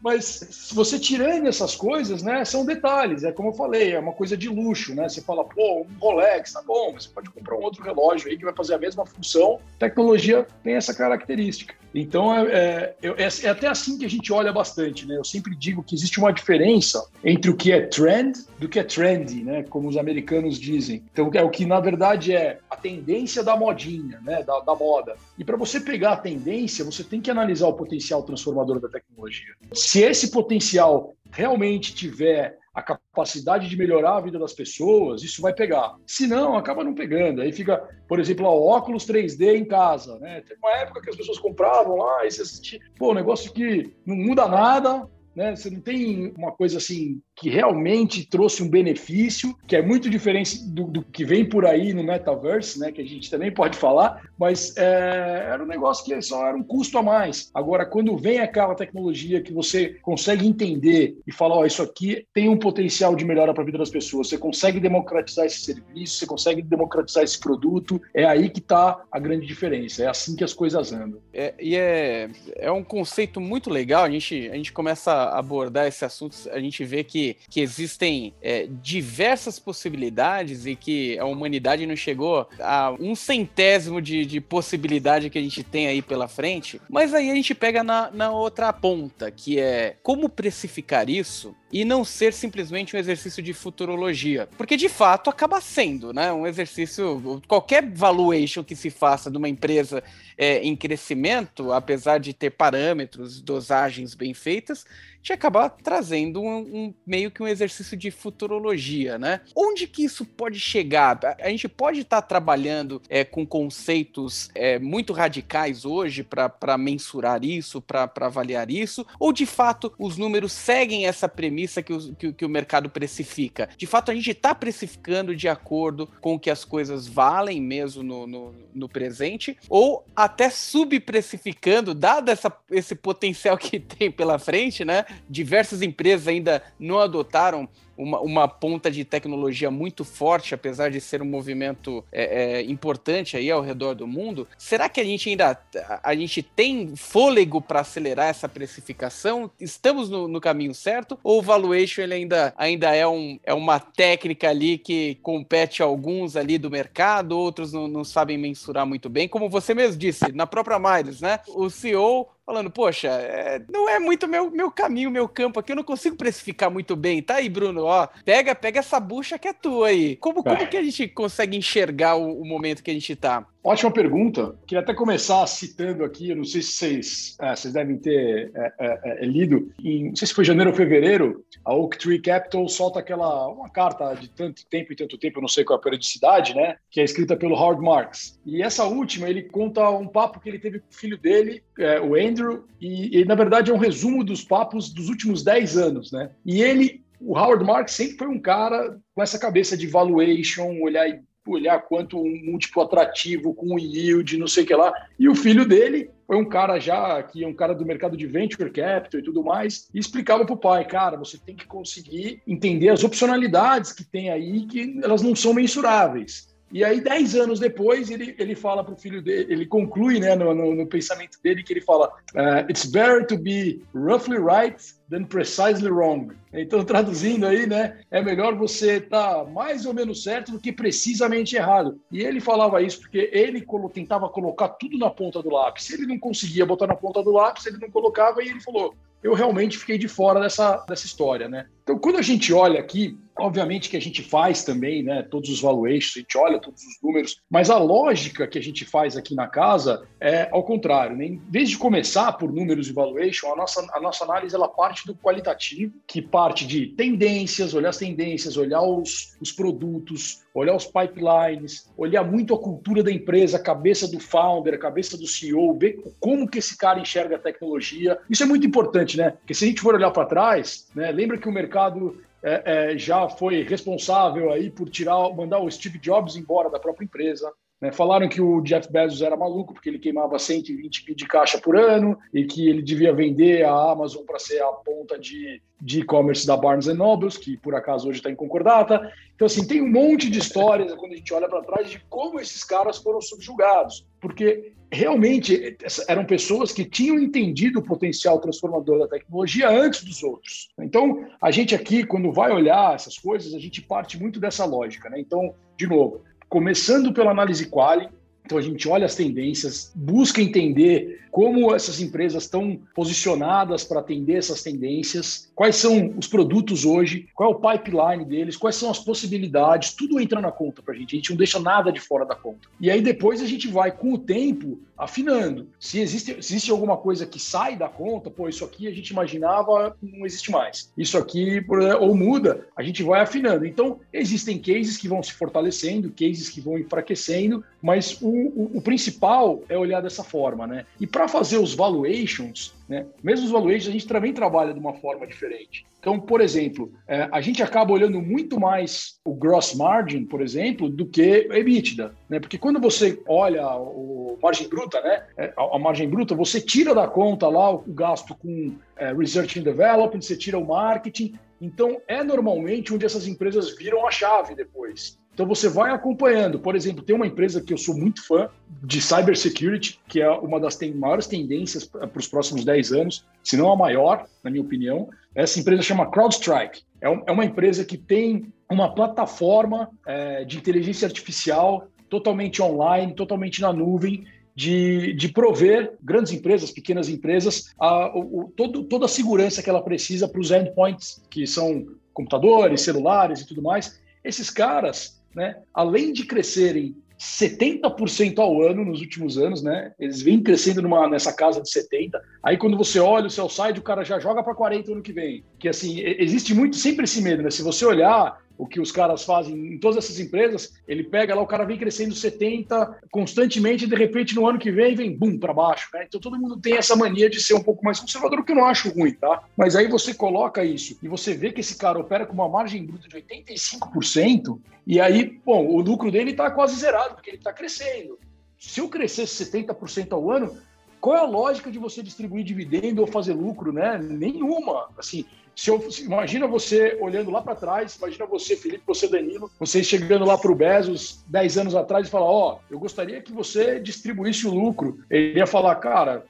[0.00, 3.24] Mas você tirando essas coisas, né, são detalhes.
[3.24, 5.08] É como eu falei, é uma coisa de luxo, né?
[5.08, 8.44] Você fala, pô, um Rolex, tá bom, você pode comprar um outro relógio aí que
[8.44, 9.58] vai fazer a mesma função.
[9.78, 11.74] Tecnologia tem essa característica.
[11.94, 15.16] Então é, é, é, é até assim que a gente olha bastante, né?
[15.16, 18.84] Eu sempre digo que existe uma diferença entre o que é trend do que é
[18.84, 19.64] trendy, né?
[19.64, 21.02] Como os americanos dizem.
[21.12, 24.42] Então é o que na verdade é a tendência da modinha, né?
[24.42, 25.14] Da, da moda.
[25.38, 29.54] E para você pegar a tendência, você tem que analisar o potencial transformador da tecnologia.
[29.72, 35.52] Se esse potencial realmente tiver a capacidade de melhorar a vida das pessoas, isso vai
[35.52, 35.96] pegar.
[36.06, 37.42] Se não, acaba não pegando.
[37.42, 37.76] Aí fica,
[38.08, 40.42] por exemplo, óculos 3D em casa, né?
[40.42, 44.14] Tem uma época que as pessoas compravam lá e você assistia, pô, negócio que não
[44.14, 45.56] muda nada, né?
[45.56, 50.58] Você não tem uma coisa assim que realmente trouxe um benefício, que é muito diferente
[50.68, 54.28] do, do, que vem por aí no metaverse, né, que a gente também pode falar,
[54.36, 57.50] mas é, era um negócio que só era um custo a mais.
[57.54, 62.26] Agora, quando vem aquela tecnologia que você consegue entender e falar, ó, oh, isso aqui
[62.34, 66.18] tem um potencial de melhora para a vida das pessoas, você consegue democratizar esse serviço,
[66.18, 70.42] você consegue democratizar esse produto, é aí que está a grande diferença, é assim que
[70.42, 71.20] as coisas andam.
[71.32, 75.86] É, e é, é um conceito muito legal, a gente, a gente começa a abordar
[75.86, 81.86] esse assunto, a gente vê que que, existem é, diversas possibilidades e que a humanidade
[81.86, 86.80] não chegou a um centésimo de, de possibilidade que a gente tem aí pela frente.
[86.88, 91.84] Mas aí a gente pega na, na outra ponta, que é como precificar isso e
[91.84, 94.48] não ser simplesmente um exercício de futurologia.
[94.56, 96.32] Porque de fato acaba sendo, né?
[96.32, 97.42] Um exercício.
[97.46, 100.02] Qualquer valuation que se faça de uma empresa
[100.38, 104.86] é, em crescimento, apesar de ter parâmetros, dosagens bem feitas,
[105.20, 109.40] te acabar trazendo um, um, meio que um exercício de futurologia, né?
[109.54, 111.18] Onde que isso pode chegar?
[111.40, 117.44] A gente pode estar tá trabalhando é, com conceitos é, muito radicais hoje para mensurar
[117.44, 122.32] isso, para avaliar isso, ou de fato os números seguem essa premissa que, o, que,
[122.32, 123.68] que o mercado precifica?
[123.76, 128.02] De fato, a gente está precificando de acordo com o que as coisas valem mesmo
[128.02, 134.84] no, no, no presente, ou até subprecificando, dado essa, esse potencial que tem pela frente,
[134.84, 135.04] né?
[135.28, 141.20] diversas empresas ainda não adotaram uma, uma ponta de tecnologia muito forte, apesar de ser
[141.20, 144.46] um movimento é, é, importante aí ao redor do mundo.
[144.56, 145.60] Será que a gente ainda
[146.02, 149.50] a, gente tem fôlego para acelerar essa precificação?
[149.58, 151.18] Estamos no, no, caminho certo?
[151.24, 155.86] Ou o valuation ele ainda, ainda é, um, é uma técnica ali que compete a
[155.86, 159.26] alguns ali do mercado, outros não, não sabem mensurar muito bem?
[159.26, 161.40] Como você mesmo disse, na própria Miles, né?
[161.48, 165.76] O CEO falando, poxa, é, não é muito meu, meu caminho, meu campo aqui, eu
[165.76, 167.22] não consigo precificar muito bem.
[167.22, 170.16] Tá aí, Bruno, ó, pega, pega essa bucha que é tua aí.
[170.16, 173.46] Como, como que a gente consegue enxergar o, o momento que a gente tá?
[173.68, 174.56] Ótima pergunta.
[174.66, 178.72] Queria até começar citando aqui, eu não sei se vocês, é, vocês devem ter é,
[178.80, 182.66] é, é, lido, em, não sei se foi janeiro ou fevereiro, a Oak Tree Capital
[182.66, 185.80] solta aquela uma carta de tanto tempo e tanto tempo, eu não sei qual é
[185.80, 186.76] a periodicidade, né?
[186.90, 188.40] Que é escrita pelo Howard Marks.
[188.46, 192.00] E essa última, ele conta um papo que ele teve com o filho dele, é,
[192.00, 196.10] o Andrew, e, e na verdade é um resumo dos papos dos últimos 10 anos,
[196.10, 196.30] né?
[196.42, 201.08] E ele o Howard Marks sempre foi um cara com essa cabeça de valuation, olhar
[201.52, 204.92] olhar quanto um múltiplo atrativo com yield, não sei o que lá.
[205.18, 208.26] E o filho dele foi um cara já que é um cara do mercado de
[208.26, 212.42] venture capital e tudo mais, e explicava para o pai, cara, você tem que conseguir
[212.46, 216.47] entender as opcionalidades que tem aí, que elas não são mensuráveis.
[216.70, 220.34] E aí, dez anos depois, ele, ele fala para o filho dele, ele conclui né,
[220.34, 224.76] no, no, no, pensamento dele que ele fala: uh, It's better to be roughly right
[225.10, 226.30] than precisely wrong.
[226.52, 230.72] Então, traduzindo aí, né, é melhor você estar tá mais ou menos certo do que
[230.72, 231.98] precisamente errado.
[232.12, 235.84] E ele falava isso porque ele tentava colocar tudo na ponta do lápis.
[235.84, 238.94] Se ele não conseguia botar na ponta do lápis, ele não colocava e ele falou:
[239.22, 241.66] eu realmente fiquei de fora dessa, dessa história, né?
[241.82, 245.60] Então, quando a gente olha aqui, obviamente que a gente faz também, né, todos os
[245.60, 249.34] valuations, a gente olha todos os números, mas a lógica que a gente faz aqui
[249.34, 251.26] na casa é ao contrário, né?
[251.26, 255.06] Em vez de começar por números e valuation, a nossa, a nossa análise ela parte
[255.06, 260.86] do qualitativo, que parte de tendências, olhar as tendências, olhar os, os produtos, olhar os
[260.86, 265.78] pipelines, olhar muito a cultura da empresa, a cabeça do founder, a cabeça do CEO,
[265.78, 268.18] ver como que esse cara enxerga a tecnologia.
[268.28, 269.30] Isso é muito importante, né?
[269.30, 272.92] Porque se a gente for olhar para trás, né, lembra que o mercado mercado é,
[272.92, 277.52] é, já foi responsável aí por tirar, mandar o Steve Jobs embora da própria empresa.
[277.80, 277.92] Né?
[277.92, 281.76] Falaram que o Jeff Bezos era maluco porque ele queimava 120 mil de caixa por
[281.76, 286.56] ano e que ele devia vender a Amazon para ser a ponta de e-commerce da
[286.56, 289.12] Barnes Nobles, que por acaso hoje está em concordata.
[289.34, 292.40] Então, assim, tem um monte de histórias quando a gente olha para trás de como
[292.40, 295.76] esses caras foram subjugados, porque realmente
[296.08, 300.68] eram pessoas que tinham entendido o potencial transformador da tecnologia antes dos outros.
[300.78, 305.10] Então, a gente aqui, quando vai olhar essas coisas, a gente parte muito dessa lógica.
[305.10, 305.20] Né?
[305.20, 308.08] Então, de novo, começando pela análise quali.
[308.48, 314.38] Então a gente olha as tendências, busca entender como essas empresas estão posicionadas para atender
[314.38, 318.98] essas tendências, quais são os produtos hoje, qual é o pipeline deles, quais são as
[318.98, 322.24] possibilidades, tudo entra na conta para a gente, a gente não deixa nada de fora
[322.24, 322.68] da conta.
[322.80, 325.68] E aí depois a gente vai, com o tempo, afinando.
[325.78, 329.96] Se existe, existe alguma coisa que sai da conta, pô, isso aqui a gente imaginava
[330.02, 330.92] não existe mais.
[330.96, 331.64] Isso aqui,
[332.00, 333.64] ou muda, a gente vai afinando.
[333.64, 338.28] Então, existem cases que vão se fortalecendo, cases que vão enfraquecendo, mas o,
[338.76, 340.84] o, principal é olhar dessa forma, né?
[341.00, 344.94] E para fazer os valuations, né, mesmo os valuations, a gente também trabalha de uma
[344.94, 345.86] forma diferente.
[345.98, 350.88] Então, por exemplo, é, a gente acaba olhando muito mais o gross margin, por exemplo,
[350.88, 352.38] do que a EBITDA, né?
[352.38, 356.94] Porque quando você olha o margem bruta, né, é, a, a margem bruta, você tira
[356.94, 361.34] da conta lá o, o gasto com é, research and development, você tira o marketing.
[361.60, 365.18] Então, é normalmente onde essas empresas viram a chave depois.
[365.38, 366.58] Então você vai acompanhando.
[366.58, 368.48] Por exemplo, tem uma empresa que eu sou muito fã
[368.82, 373.56] de cybersecurity, que é uma das tem, maiores tendências para os próximos 10 anos, se
[373.56, 375.08] não a maior, na minha opinião.
[375.36, 376.82] Essa empresa chama CrowdStrike.
[377.00, 383.14] É, um, é uma empresa que tem uma plataforma é, de inteligência artificial totalmente online,
[383.14, 384.24] totalmente na nuvem,
[384.56, 389.82] de, de, prover grandes empresas, pequenas empresas, a, o, todo, toda a segurança que ela
[389.82, 394.00] precisa para os endpoints, que são computadores, celulares e tudo mais.
[394.24, 399.92] Esses caras né, além de crescerem 70% ao ano nos últimos anos, né?
[399.98, 402.20] Eles vêm crescendo numa, nessa casa de 70.
[402.42, 405.12] Aí quando você olha o seu site, o cara já joga para 40 ano que
[405.12, 405.44] vem.
[405.58, 407.50] Que assim, existe muito sempre esse medo, né?
[407.50, 411.40] Se você olhar o que os caras fazem em todas essas empresas, ele pega lá,
[411.40, 415.38] o cara vem crescendo 70 constantemente e de repente no ano que vem vem bum
[415.38, 416.04] para baixo, né?
[416.06, 418.56] Então todo mundo tem essa mania de ser um pouco mais conservador, o que eu
[418.56, 419.44] não acho ruim, tá?
[419.56, 422.84] Mas aí você coloca isso e você vê que esse cara opera com uma margem
[422.84, 427.52] bruta de 85%, e aí, bom, o lucro dele está quase zerado, porque ele está
[427.52, 428.18] crescendo.
[428.58, 430.56] Se eu crescesse 70% ao ano,
[430.98, 433.98] qual é a lógica de você distribuir dividendo ou fazer lucro, né?
[433.98, 434.88] Nenhuma.
[434.96, 435.26] Assim,
[435.58, 440.24] se eu, imagina você olhando lá para trás, imagina você, Felipe, você, Danilo, vocês chegando
[440.24, 443.80] lá para o Bezos 10 anos atrás e falar: Ó, oh, eu gostaria que você
[443.80, 445.00] distribuísse o lucro.
[445.10, 446.24] Ele ia falar: Cara,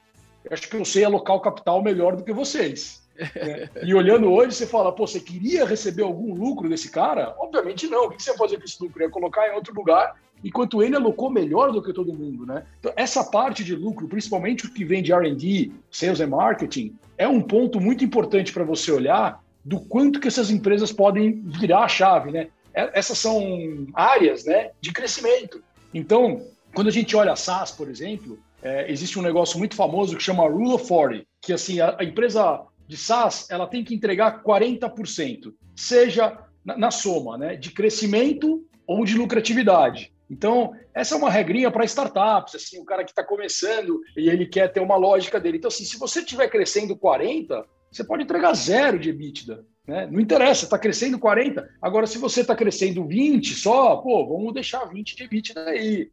[0.49, 2.98] acho que eu sei alocar o capital melhor do que vocês.
[3.35, 3.69] É.
[3.83, 7.35] E olhando hoje, você fala, pô, você queria receber algum lucro desse cara?
[7.37, 8.05] Obviamente não.
[8.05, 9.01] O que você ia fazer com esse lucro?
[9.01, 12.63] Ia colocar em outro lugar, enquanto ele alocou melhor do que todo mundo, né?
[12.79, 17.27] Então, essa parte de lucro, principalmente o que vem de R&D, Sales and Marketing, é
[17.27, 21.87] um ponto muito importante para você olhar do quanto que essas empresas podem virar a
[21.87, 22.47] chave, né?
[22.73, 25.61] É, essas são áreas, né, de crescimento.
[25.93, 26.41] Então,
[26.73, 30.23] quando a gente olha a SaaS, por exemplo, é, existe um negócio muito famoso que
[30.23, 34.43] chama Rule of 40, que assim, a, a empresa de SaaS, ela tem que entregar
[34.43, 40.11] 40%, seja na, na soma, né, de crescimento ou de lucratividade.
[40.27, 44.47] Então, essa é uma regrinha para startups, assim, o cara que está começando e ele
[44.47, 45.57] quer ter uma lógica dele.
[45.57, 49.63] Então, assim, se você estiver crescendo 40, você pode entregar zero de EBITDA.
[49.87, 50.07] Né?
[50.11, 51.69] Não interessa, está crescendo 40.
[51.79, 56.09] Agora, se você está crescendo 20 só, pô, vamos deixar 20 de EBITDA aí.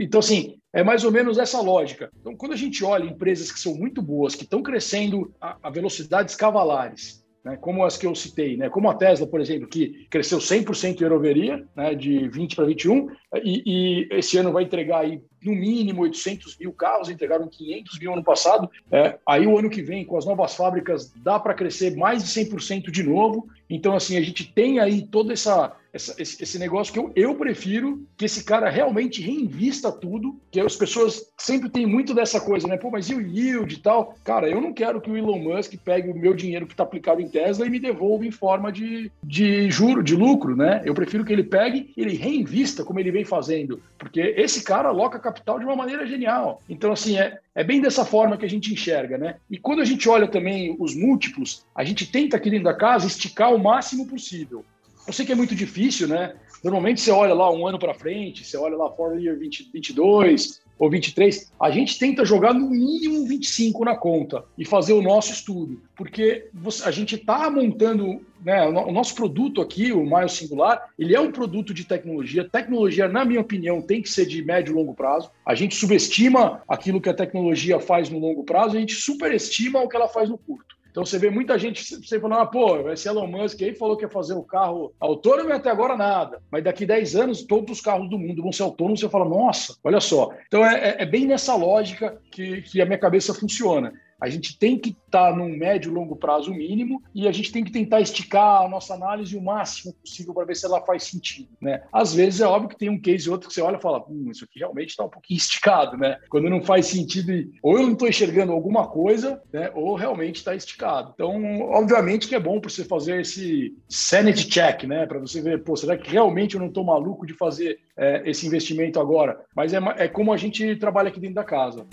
[0.00, 2.10] Então, assim, é mais ou menos essa lógica.
[2.20, 6.34] Então, quando a gente olha empresas que são muito boas, que estão crescendo a, velocidades
[6.34, 10.38] cavalares, né, como as que eu citei, né, como a Tesla, por exemplo, que cresceu
[10.38, 13.08] 100% em year né, de 20 para 21,
[13.44, 18.12] e, e, esse ano vai entregar aí no mínimo 800 mil carros, entregaram 500 mil
[18.12, 18.70] ano passado.
[18.90, 22.30] É, aí o ano que vem, com as novas fábricas, dá para crescer mais de
[22.30, 23.48] 100% de novo.
[23.68, 27.34] Então, assim, a gente tem aí toda essa essa, esse, esse, negócio que eu, eu
[27.34, 32.68] prefiro que esse cara realmente reinvista tudo, que as pessoas sempre têm muito dessa coisa,
[32.68, 32.76] né?
[32.76, 34.14] Pô, mas e o yield e tal?
[34.22, 37.20] Cara, eu não quero que o Elon Musk pegue o meu dinheiro que está aplicado
[37.20, 40.82] em Tesla e me devolva em forma de, de juro, de lucro, né?
[40.84, 45.18] Eu prefiro que ele pegue ele reinvista como ele vem fazendo, porque esse cara aloca
[45.28, 46.62] capital de uma maneira genial.
[46.68, 49.36] Então, assim, é, é bem dessa forma que a gente enxerga, né?
[49.50, 53.06] E quando a gente olha também os múltiplos, a gente tenta aqui dentro da casa
[53.06, 54.64] esticar o máximo possível.
[55.06, 56.34] Eu sei que é muito difícil, né?
[56.62, 60.60] Normalmente você olha lá um ano para frente, você olha lá for year 20, 22,
[60.78, 65.32] ou 23, a gente tenta jogar no mínimo 25 na conta e fazer o nosso
[65.32, 66.48] estudo, porque
[66.84, 71.32] a gente está montando né, o nosso produto aqui, o Maio Singular, ele é um
[71.32, 72.48] produto de tecnologia.
[72.48, 75.30] Tecnologia, na minha opinião, tem que ser de médio e longo prazo.
[75.44, 79.88] A gente subestima aquilo que a tecnologia faz no longo prazo, a gente superestima o
[79.88, 80.77] que ela faz no curto.
[80.90, 84.04] Então você vê muita gente você falando, ah, pô, esse Elon Musk aí falou que
[84.04, 86.40] ia fazer o carro autônomo e até agora nada.
[86.50, 89.76] Mas daqui 10 anos, todos os carros do mundo vão ser autônomos, você fala, nossa,
[89.84, 90.30] olha só.
[90.46, 93.92] Então é, é bem nessa lógica que, que a minha cabeça funciona.
[94.20, 97.52] A gente tem que estar tá num médio e longo prazo mínimo e a gente
[97.52, 101.04] tem que tentar esticar a nossa análise o máximo possível para ver se ela faz
[101.04, 101.48] sentido.
[101.60, 101.82] Né?
[101.92, 104.04] Às vezes é óbvio que tem um case ou outro que você olha e fala,
[104.08, 106.18] hum, isso aqui realmente está um pouquinho esticado, né?
[106.28, 109.70] Quando não faz sentido, ou eu não estou enxergando alguma coisa, né?
[109.74, 111.12] ou realmente está esticado.
[111.14, 115.06] Então, obviamente que é bom para você fazer esse sanity check, né?
[115.06, 118.46] Para você ver, pô, será que realmente eu não estou maluco de fazer é, esse
[118.46, 119.40] investimento agora?
[119.54, 121.86] Mas é, é como a gente trabalha aqui dentro da casa.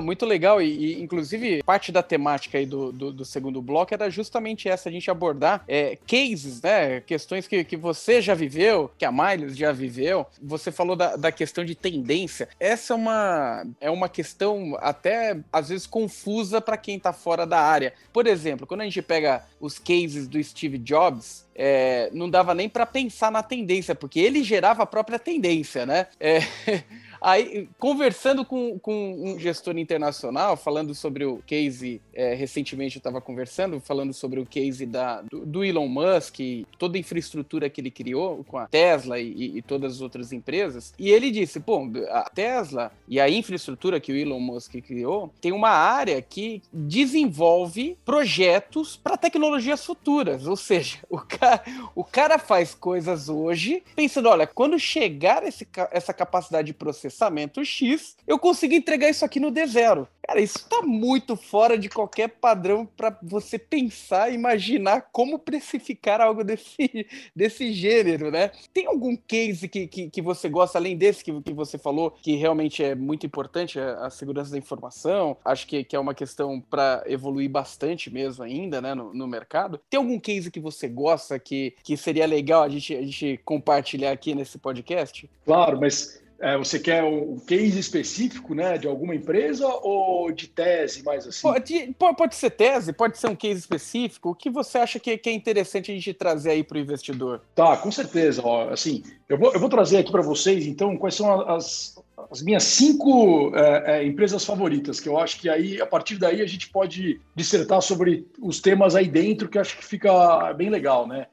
[0.00, 0.60] Não, muito legal.
[0.62, 4.88] E, e, inclusive, parte da temática aí do, do, do, segundo bloco era justamente essa,
[4.88, 7.00] a gente abordar é, cases, né?
[7.02, 10.26] Questões que, que você já viveu, que a Miles já viveu.
[10.42, 12.48] Você falou da, da questão de tendência.
[12.58, 17.60] Essa é uma, é uma questão até, às vezes, confusa para quem tá fora da
[17.60, 17.92] área.
[18.12, 22.70] Por exemplo, quando a gente pega os cases do Steve Jobs, é, não dava nem
[22.70, 26.06] para pensar na tendência, porque ele gerava a própria tendência, né?
[26.18, 26.40] É,
[27.20, 33.20] Aí, conversando com, com um gestor internacional, falando sobre o case, é, recentemente eu estava
[33.20, 36.38] conversando, falando sobre o case da, do, do, Elon Musk,
[36.78, 40.94] toda a infraestrutura que ele criou com a Tesla e, e, todas as outras empresas.
[40.98, 45.52] E ele disse: pô, a Tesla e a infraestrutura que o Elon Musk criou tem
[45.52, 50.46] uma área que desenvolve projetos para tecnologias futuras.
[50.46, 51.62] Ou seja, o cara,
[51.94, 57.64] o cara faz coisas hoje pensando: olha, quando chegar esse, essa capacidade de processamento, processamento
[57.64, 60.06] X, eu consigo entregar isso aqui no D0.
[60.26, 66.44] Cara, isso tá muito fora de qualquer padrão para você pensar, imaginar como precificar algo
[66.44, 66.76] desse,
[67.34, 68.52] desse gênero, né?
[68.72, 72.36] Tem algum case que, que, que você gosta, além desse que, que você falou, que
[72.36, 75.36] realmente é muito importante, a, a segurança da informação?
[75.44, 79.80] Acho que, que é uma questão para evoluir bastante mesmo ainda, né, no, no mercado.
[79.90, 84.12] Tem algum case que você gosta que, que seria legal a gente, a gente compartilhar
[84.12, 85.28] aqui nesse podcast?
[85.44, 91.02] Claro, mas é, você quer um case específico né, de alguma empresa ou de tese,
[91.02, 91.42] mais assim?
[91.42, 94.30] Pode, pode ser tese, pode ser um case específico.
[94.30, 97.42] O que você acha que, que é interessante a gente trazer aí para o investidor?
[97.54, 98.40] Tá, com certeza.
[98.42, 102.42] Ó, assim, eu vou, eu vou trazer aqui para vocês, então, quais são as, as
[102.42, 106.46] minhas cinco é, é, empresas favoritas, que eu acho que aí, a partir daí, a
[106.46, 111.06] gente pode dissertar sobre os temas aí dentro, que eu acho que fica bem legal,
[111.06, 111.26] né?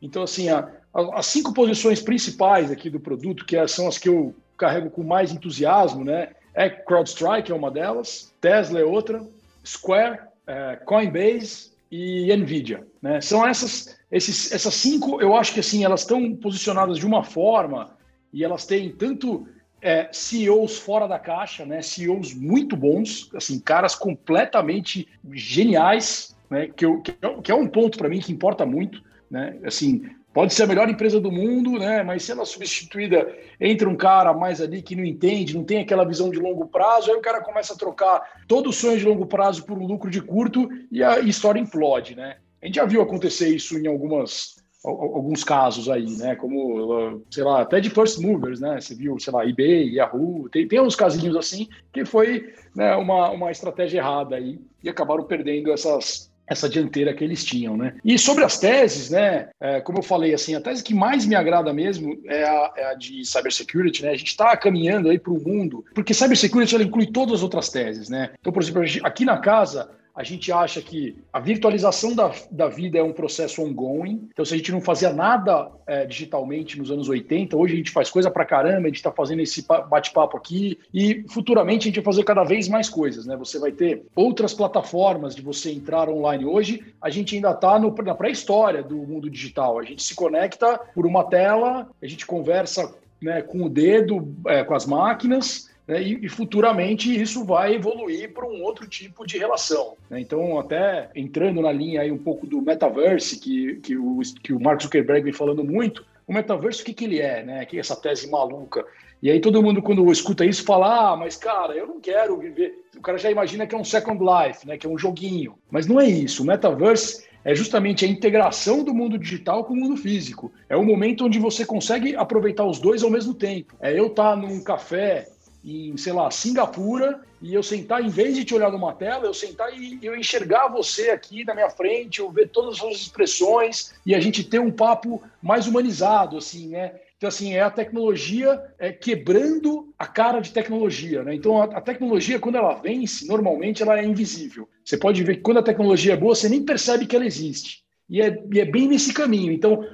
[0.00, 0.70] Então, assim, a,
[1.14, 5.32] as cinco posições principais aqui do produto, que são as que eu carrego com mais
[5.32, 6.28] entusiasmo, né?
[6.54, 9.26] É CrowdStrike é uma delas, Tesla é outra,
[9.66, 13.20] Square, é, Coinbase e Nvidia, né?
[13.20, 17.96] São essas, esses, essas cinco, eu acho que assim elas estão posicionadas de uma forma
[18.32, 19.48] e elas têm tanto
[19.80, 21.82] é, CEOs fora da caixa, né?
[21.82, 26.68] CEOs muito bons, assim caras completamente geniais, né?
[26.68, 29.58] Que, eu, que é um ponto para mim que importa muito, né?
[29.64, 32.02] Assim Pode ser a melhor empresa do mundo, né?
[32.02, 33.30] Mas se ela substituída
[33.60, 37.10] entre um cara mais ali que não entende, não tem aquela visão de longo prazo,
[37.10, 40.10] aí o cara começa a trocar todo o sonho de longo prazo por um lucro
[40.10, 42.36] de curto e a história implode, né?
[42.62, 46.34] A gente já viu acontecer isso em algumas alguns casos aí, né?
[46.34, 48.80] Como, sei lá, até de first movers, né?
[48.80, 53.30] Você viu, sei lá, eBay, Yahoo, tem, tem uns casinhos assim que foi né, uma,
[53.30, 57.94] uma estratégia errada aí e acabaram perdendo essas essa dianteira que eles tinham, né?
[58.04, 59.48] E sobre as teses, né?
[59.60, 62.84] É, como eu falei, assim, a tese que mais me agrada mesmo é a, é
[62.86, 64.10] a de cybersecurity, né?
[64.10, 67.68] A gente está caminhando aí para o mundo, porque cybersecurity ela inclui todas as outras
[67.68, 68.30] teses, né?
[68.40, 72.98] Então, por exemplo, aqui na casa a gente acha que a virtualização da, da vida
[72.98, 74.28] é um processo ongoing.
[74.30, 77.90] Então, se a gente não fazia nada é, digitalmente nos anos 80, hoje a gente
[77.90, 81.96] faz coisa pra caramba, a gente está fazendo esse bate-papo aqui e futuramente a gente
[81.96, 83.36] vai fazer cada vez mais coisas, né?
[83.36, 86.44] Você vai ter outras plataformas de você entrar online.
[86.44, 89.78] Hoje a gente ainda está na pré-história do mundo digital.
[89.78, 94.64] A gente se conecta por uma tela, a gente conversa né, com o dedo, é,
[94.64, 99.38] com as máquinas, né, e, e, futuramente isso vai evoluir para um outro tipo de
[99.38, 99.96] relação.
[100.08, 100.20] Né?
[100.20, 104.60] Então, até entrando na linha aí um pouco do metaverse, que, que, o, que o
[104.60, 107.64] Mark Zuckerberg vem falando muito, o metaverso, o que, que ele é, né?
[107.64, 108.84] Que essa tese maluca.
[109.22, 112.84] E aí todo mundo, quando escuta isso, fala: ah, mas cara, eu não quero viver.
[112.96, 114.76] O cara já imagina que é um Second Life, né?
[114.76, 115.54] Que é um joguinho.
[115.70, 116.42] Mas não é isso.
[116.42, 120.52] O metaverse é justamente a integração do mundo digital com o mundo físico.
[120.68, 123.76] É o momento onde você consegue aproveitar os dois ao mesmo tempo.
[123.80, 125.28] É eu estar tá num café
[125.64, 129.34] em, sei lá, Singapura, e eu sentar, em vez de te olhar numa tela, eu
[129.34, 133.92] sentar e eu enxergar você aqui na minha frente, eu ver todas as suas expressões
[134.06, 136.92] e a gente ter um papo mais humanizado, assim, né?
[137.16, 141.34] Então, assim, é a tecnologia é, quebrando a cara de tecnologia, né?
[141.34, 144.68] Então, a, a, tecnologia, quando ela vence, normalmente ela é invisível.
[144.84, 147.84] Você pode ver que quando a tecnologia é boa, você nem percebe que ela existe.
[148.08, 149.52] E é, e é bem nesse caminho.
[149.52, 149.84] Então,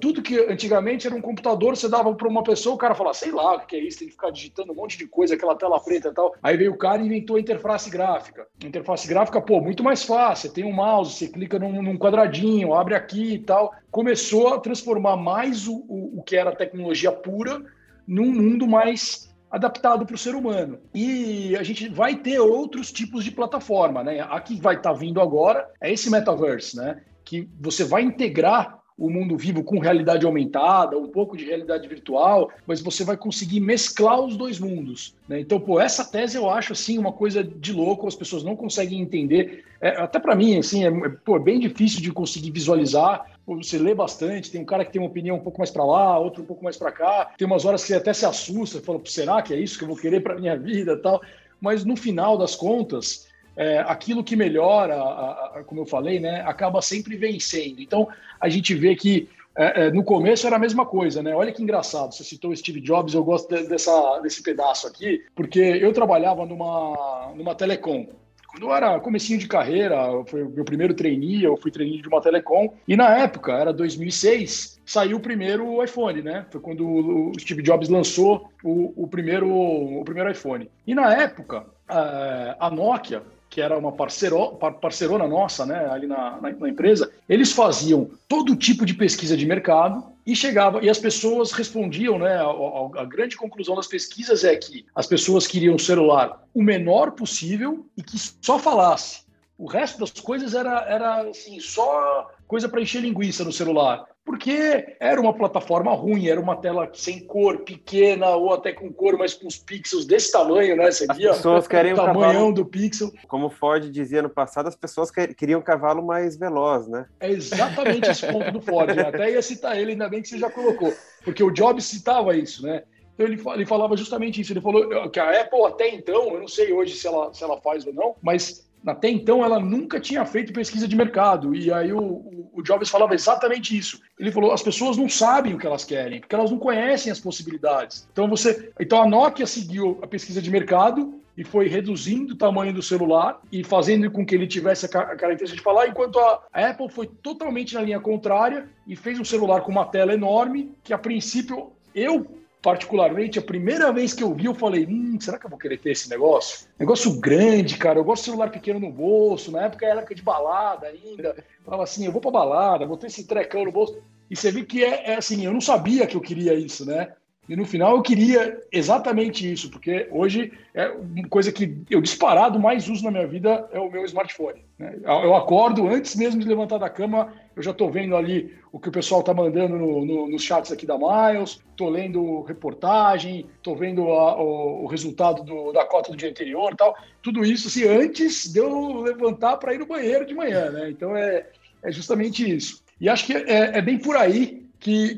[0.00, 3.30] tudo que antigamente era um computador, você dava para uma pessoa, o cara falava, sei
[3.30, 5.78] lá o que é isso, tem que ficar digitando um monte de coisa, aquela tela
[5.78, 6.34] preta e tal.
[6.42, 8.46] Aí veio o cara e inventou a interface gráfica.
[8.64, 10.48] Interface gráfica, pô, muito mais fácil.
[10.48, 13.74] Você tem um mouse, você clica num, num quadradinho, abre aqui e tal.
[13.90, 17.62] Começou a transformar mais o, o, o que era tecnologia pura
[18.06, 20.78] num mundo mais adaptado para o ser humano.
[20.94, 24.20] E a gente vai ter outros tipos de plataforma, né?
[24.20, 27.02] A que vai estar tá vindo agora é esse metaverse, né?
[27.28, 32.50] Que você vai integrar o mundo vivo com realidade aumentada, um pouco de realidade virtual,
[32.66, 35.14] mas você vai conseguir mesclar os dois mundos.
[35.28, 35.38] Né?
[35.40, 39.00] Então, pô, essa tese eu acho assim uma coisa de louco, as pessoas não conseguem
[39.00, 39.64] entender.
[39.80, 43.24] É, até para mim, assim, é, é pô, bem difícil de conseguir visualizar.
[43.46, 45.84] Pô, você lê bastante, tem um cara que tem uma opinião um pouco mais para
[45.84, 47.30] lá, outro um pouco mais para cá.
[47.38, 49.96] Tem umas horas que até se assusta, fala, será que é isso que eu vou
[49.96, 51.22] querer para minha vida, tal.
[51.60, 53.27] Mas no final das contas,
[53.58, 57.80] é, aquilo que melhora, a, a, como eu falei, né, acaba sempre vencendo.
[57.80, 58.06] Então,
[58.40, 61.34] a gente vê que é, é, no começo era a mesma coisa, né?
[61.34, 65.24] Olha que engraçado, você citou o Steve Jobs, eu gosto de, dessa, desse pedaço aqui,
[65.34, 68.06] porque eu trabalhava numa, numa telecom.
[68.46, 69.96] Quando eu era comecinho de carreira,
[70.26, 73.72] foi o meu primeiro trainee, eu fui trainee de uma telecom, e na época, era
[73.72, 76.46] 2006, saiu o primeiro iPhone, né?
[76.48, 80.70] Foi quando o Steve Jobs lançou o, o primeiro, o primeiro iPhone.
[80.86, 86.38] E na época, é, a Nokia que era uma parceiro, parceirona nossa né, ali na,
[86.40, 90.98] na, na, empresa, eles faziam todo tipo de pesquisa de mercado e chegava e as
[90.98, 92.36] pessoas respondiam, né?
[92.36, 97.12] A, a, grande conclusão das pesquisas é que as pessoas queriam um celular o menor
[97.12, 99.26] possível e que só falasse.
[99.56, 104.94] O resto das coisas era, era assim, só coisa para encher linguiça no celular porque
[105.00, 109.32] era uma plataforma ruim, era uma tela sem cor, pequena, ou até com cor, mas
[109.32, 110.90] com os pixels desse tamanho, né?
[110.90, 113.10] Você as via pessoas querem o tamanhão do pixel.
[113.26, 117.06] Como Ford dizia no passado, as pessoas queriam um cavalo mais veloz, né?
[117.20, 118.94] É exatamente esse ponto do Ford.
[118.94, 119.04] Né?
[119.04, 120.92] Até ia citar ele, ainda bem que você já colocou,
[121.24, 122.82] porque o Jobs citava isso, né?
[123.14, 124.52] Então ele, ele falava justamente isso.
[124.52, 127.58] Ele falou que a Apple até então, eu não sei hoje se ela, se ela
[127.62, 131.54] faz ou não, mas até então, ela nunca tinha feito pesquisa de mercado.
[131.54, 134.00] E aí o, o, o, Jobs falava exatamente isso.
[134.18, 137.20] Ele falou: as pessoas não sabem o que elas querem, porque elas não conhecem as
[137.20, 138.08] possibilidades.
[138.12, 138.70] Então você.
[138.80, 143.40] Então a Nokia seguiu a pesquisa de mercado e foi reduzindo o tamanho do celular
[143.52, 147.74] e fazendo com que ele tivesse a característica de falar, enquanto a Apple foi totalmente
[147.74, 152.26] na linha contrária e fez um celular com uma tela enorme, que a princípio eu
[152.62, 155.78] particularmente, a primeira vez que eu vi, eu falei: hum, será que eu vou querer
[155.78, 156.68] ter esse negócio?
[156.78, 157.98] Negócio grande, cara.
[157.98, 159.50] Eu gosto de celular pequeno no bolso.
[159.50, 161.34] Na época era época de balada ainda.
[161.36, 164.02] Eu falava assim: eu vou pra balada, vou ter esse trecão no bolso.
[164.30, 167.12] E você vê que é, é assim: eu não sabia que eu queria isso, né?
[167.48, 172.60] E no final eu queria exatamente isso, porque hoje é uma coisa que eu disparado
[172.60, 174.62] mais uso na minha vida é o meu smartphone.
[174.78, 174.98] Né?
[175.02, 178.90] Eu acordo, antes mesmo de levantar da cama, eu já estou vendo ali o que
[178.90, 183.74] o pessoal está mandando no, no, nos chats aqui da Miles, estou lendo reportagem, estou
[183.74, 186.94] vendo a, o, o, resultado do, da cota do dia anterior tal.
[187.22, 190.70] Tudo isso assim, antes de eu levantar para ir no banheiro de manhã.
[190.70, 190.90] Né?
[190.90, 191.46] Então é,
[191.82, 192.82] é justamente isso.
[193.00, 195.16] E acho que é, é bem por aí que,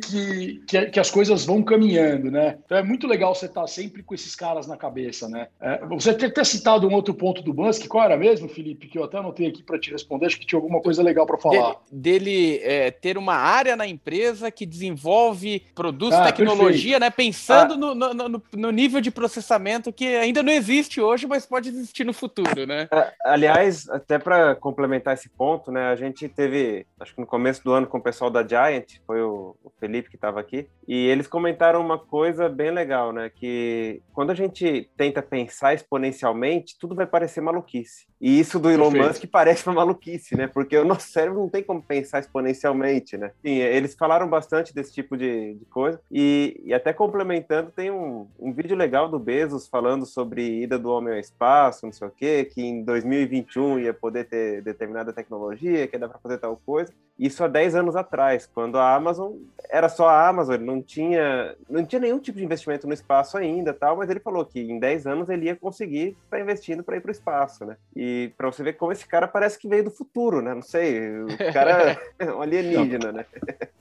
[0.66, 2.58] que, que, as coisas vão caminhando, né?
[2.64, 5.48] Então é muito legal você estar sempre com esses caras na cabeça, né?
[5.60, 8.88] É, você ter, ter citado um outro ponto do Musk, qual era mesmo, Felipe?
[8.88, 11.38] Que eu até anotei aqui para te responder, acho que tinha alguma coisa legal para
[11.38, 11.76] falar.
[11.92, 17.00] Dele, dele é, ter uma área na empresa que desenvolve produtos, ah, tecnologia, perfeito.
[17.00, 17.10] né?
[17.10, 17.76] Pensando ah.
[17.76, 22.12] no, no, no, nível de processamento que ainda não existe hoje, mas pode existir no
[22.14, 22.88] futuro, né?
[22.90, 25.88] É, aliás, até para complementar esse ponto, né?
[25.88, 29.20] A gente teve, acho que no começo do ano, com o pessoal da Giant, foi
[29.20, 33.30] o o Felipe que estava aqui, e eles comentaram uma coisa bem legal, né?
[33.30, 38.06] Que quando a gente tenta pensar exponencialmente, tudo vai parecer maluquice.
[38.20, 39.08] E isso do Elon Perfeito.
[39.08, 40.46] Musk parece uma maluquice, né?
[40.46, 43.32] Porque o nosso cérebro não tem como pensar exponencialmente, né?
[43.42, 48.26] Sim, eles falaram bastante desse tipo de, de coisa, e, e, até complementando, tem um,
[48.38, 52.10] um vídeo legal do Bezos falando sobre ida do homem ao espaço, não sei o
[52.10, 56.92] quê, que em 2021 ia poder ter determinada tecnologia, que dar para fazer tal coisa.
[57.18, 59.32] Isso há 10 anos atrás, quando a Amazon
[59.70, 63.36] era só a Amazon, ele não tinha, não tinha nenhum tipo de investimento no espaço
[63.36, 66.82] ainda, tal, mas ele falou que em 10 anos ele ia conseguir estar tá investindo
[66.82, 67.76] para ir para o espaço, né?
[67.94, 70.54] E para você ver como esse cara parece que veio do futuro, né?
[70.54, 73.24] Não sei, o cara é um alienígena, né?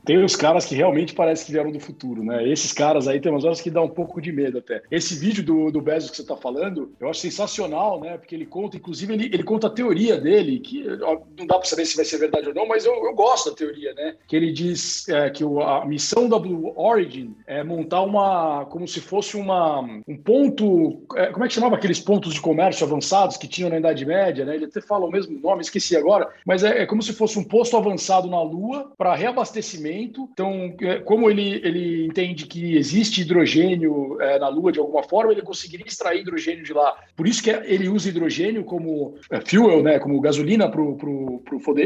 [0.06, 2.48] Tem os caras que realmente parece que vieram do futuro, né?
[2.48, 4.82] Esses caras aí tem umas horas que dá um pouco de medo até.
[4.90, 8.18] Esse vídeo do, do Bezos que você está falando, eu acho sensacional, né?
[8.18, 11.68] Porque ele conta, inclusive, ele, ele conta a teoria dele, que ó, não dá para
[11.68, 14.16] saber se vai ser verdade ou não, mas eu, eu gosto da teoria, né?
[14.28, 18.88] Que ele diz é, que o, a missão da Blue Origin é montar uma, como
[18.88, 23.38] se fosse uma, um ponto, é, como é que chamava aqueles pontos de comércio avançados
[23.38, 24.56] que tinham na Idade Média, né?
[24.56, 27.44] Ele até fala o mesmo nome, esqueci agora, mas é, é como se fosse um
[27.44, 30.30] posto avançado na Lua para reabastecimento.
[30.32, 35.32] Então, é, como ele, ele entende que existe hidrogênio é, na Lua de alguma forma,
[35.32, 36.96] ele conseguiria extrair hidrogênio de lá.
[37.16, 40.00] Por isso que ele usa hidrogênio como é, fuel, né?
[40.00, 41.42] Como gasolina para o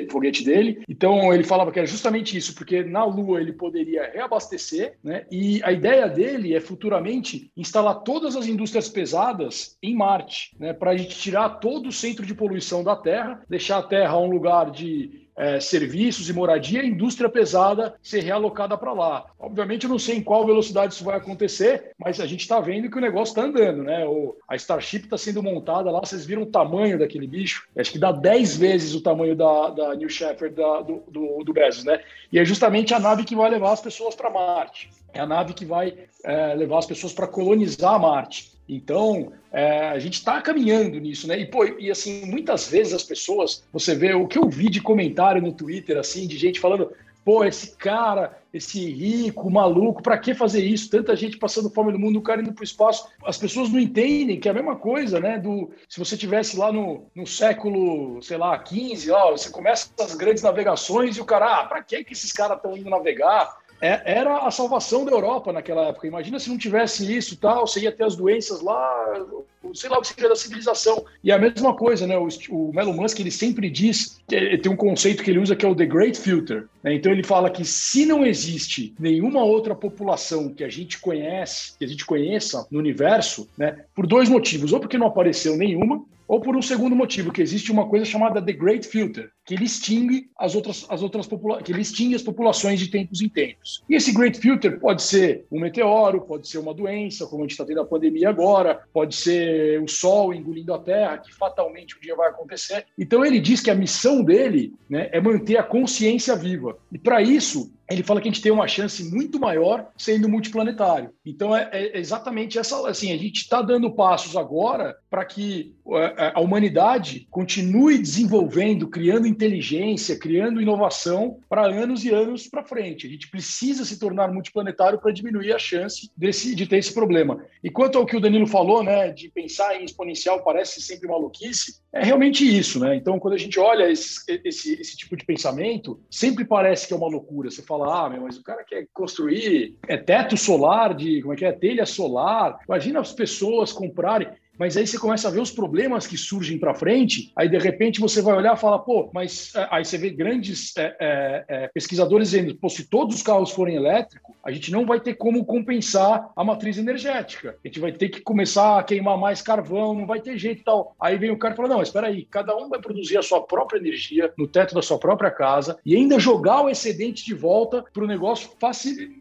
[0.09, 0.81] foguete dele.
[0.87, 5.25] Então, ele falava que era justamente isso, porque na Lua ele poderia reabastecer, né?
[5.31, 10.73] E a ideia dele é futuramente instalar todas as indústrias pesadas em Marte, né?
[10.73, 14.29] Para a gente tirar todo o centro de poluição da Terra, deixar a Terra um
[14.29, 19.25] lugar de é, serviços e moradia, indústria pesada ser realocada para lá.
[19.39, 22.89] Obviamente, eu não sei em qual velocidade isso vai acontecer, mas a gente está vendo
[22.89, 24.05] que o negócio está andando, né?
[24.05, 27.67] O, a Starship está sendo montada lá, vocês viram o tamanho daquele bicho?
[27.77, 31.53] Acho que dá 10 vezes o tamanho da, da New Shepard da, do, do, do
[31.53, 32.01] Bezos, né?
[32.31, 34.89] E é justamente a nave que vai levar as pessoas para Marte.
[35.13, 38.52] É a nave que vai é, levar as pessoas para colonizar Marte.
[38.67, 41.39] Então, é, a gente está caminhando nisso, né?
[41.39, 44.81] E, pô, e assim, muitas vezes as pessoas, você vê o que eu vi de
[44.81, 46.91] comentário no Twitter, assim, de gente falando,
[47.25, 50.89] pô, esse cara, esse rico, maluco, para que fazer isso?
[50.89, 53.07] Tanta gente passando fome no mundo, o cara indo para o espaço.
[53.25, 55.37] As pessoas não entendem que é a mesma coisa, né?
[55.37, 60.15] Do, se você tivesse lá no, no século, sei lá, 15, ó, você começa as
[60.15, 63.57] grandes navegações e o cara, ah, para que, que esses caras estão indo navegar?
[63.83, 66.07] É, era a salvação da Europa naquela época.
[66.07, 69.27] Imagina se não tivesse isso tal, você ia ter as doenças lá,
[69.73, 71.03] sei lá o que seria da civilização.
[71.21, 72.17] E a mesma coisa, né?
[72.17, 75.69] O, o Elon Musk ele sempre diz tem um conceito que ele usa que é
[75.69, 76.65] o The Great Filter.
[76.81, 76.93] Né?
[76.95, 81.83] Então ele fala que se não existe nenhuma outra população que a gente conhece, que
[81.83, 83.83] a gente conheça no universo, né?
[83.93, 87.71] Por dois motivos, ou porque não apareceu nenhuma, ou por um segundo motivo, que existe
[87.71, 91.27] uma coisa chamada The Great Filter, que ele extingue as outras, as outras
[91.63, 93.83] que ele extingue as populações de tempos em tempos.
[93.89, 97.51] E esse Great Filter pode ser um meteoro, pode ser uma doença, como a gente
[97.51, 101.99] está tendo a pandemia agora, pode ser o Sol engolindo a Terra, que fatalmente um
[101.99, 102.85] dia vai acontecer.
[102.97, 106.77] Então ele diz que a missão dele né, é manter a consciência viva.
[106.91, 111.11] E para isso, ele fala que a gente tem uma chance muito maior sendo multiplanetário.
[111.25, 116.25] Então é, é exatamente essa, assim, a gente está dando passos agora para que é,
[116.25, 123.07] é, a humanidade continue desenvolvendo, criando inteligência, criando inovação para anos e anos para frente.
[123.07, 127.43] A gente precisa se tornar multiplanetário para diminuir a chance desse, de ter esse problema.
[127.63, 131.81] E quanto ao que o Danilo falou, né, de pensar em exponencial parece sempre maluquice,
[131.91, 132.95] é realmente isso, né?
[132.95, 136.97] Então, quando a gente olha esse, esse, esse tipo de pensamento, sempre parece que é
[136.97, 137.51] uma loucura.
[137.51, 141.37] Você fala, ah, meu, mas o cara quer construir é teto solar de, como é
[141.37, 142.57] que é, telha solar.
[142.67, 144.27] Imagina as pessoas comprarem.
[144.57, 147.99] Mas aí você começa a ver os problemas que surgem para frente, aí de repente
[147.99, 151.67] você vai olhar e fala, pô, mas é, aí você vê grandes é, é, é,
[151.73, 155.45] pesquisadores dizendo, pô, se todos os carros forem elétricos, a gente não vai ter como
[155.45, 157.55] compensar a matriz energética.
[157.63, 160.63] A gente vai ter que começar a queimar mais carvão, não vai ter jeito e
[160.63, 160.95] tal.
[160.99, 163.41] Aí vem o cara e fala, não, espera aí, cada um vai produzir a sua
[163.41, 167.83] própria energia no teto da sua própria casa e ainda jogar o excedente de volta
[167.93, 168.49] para o negócio,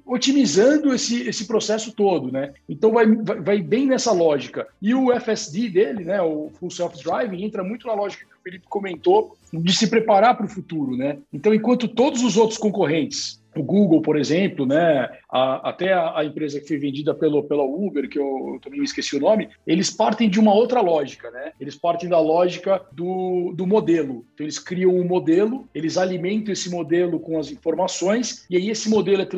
[0.05, 2.53] otimizando esse, esse processo todo, né?
[2.69, 4.67] Então vai, vai, vai bem nessa lógica.
[4.81, 8.43] E o FSD dele, né, o Full Self Driving, entra muito na lógica que o
[8.43, 11.19] Felipe comentou de se preparar para o futuro, né?
[11.33, 16.25] Então, enquanto todos os outros concorrentes o Google, por exemplo, né, a, até a, a,
[16.25, 19.91] empresa que foi vendida pelo, pela Uber, que eu, eu, também esqueci o nome, eles
[19.91, 21.53] partem de uma outra lógica, né?
[21.61, 24.25] Eles partem da lógica do, do modelo.
[24.33, 28.89] Então, eles criam um modelo, eles alimentam esse modelo com as informações, e aí esse
[28.89, 29.29] modelo é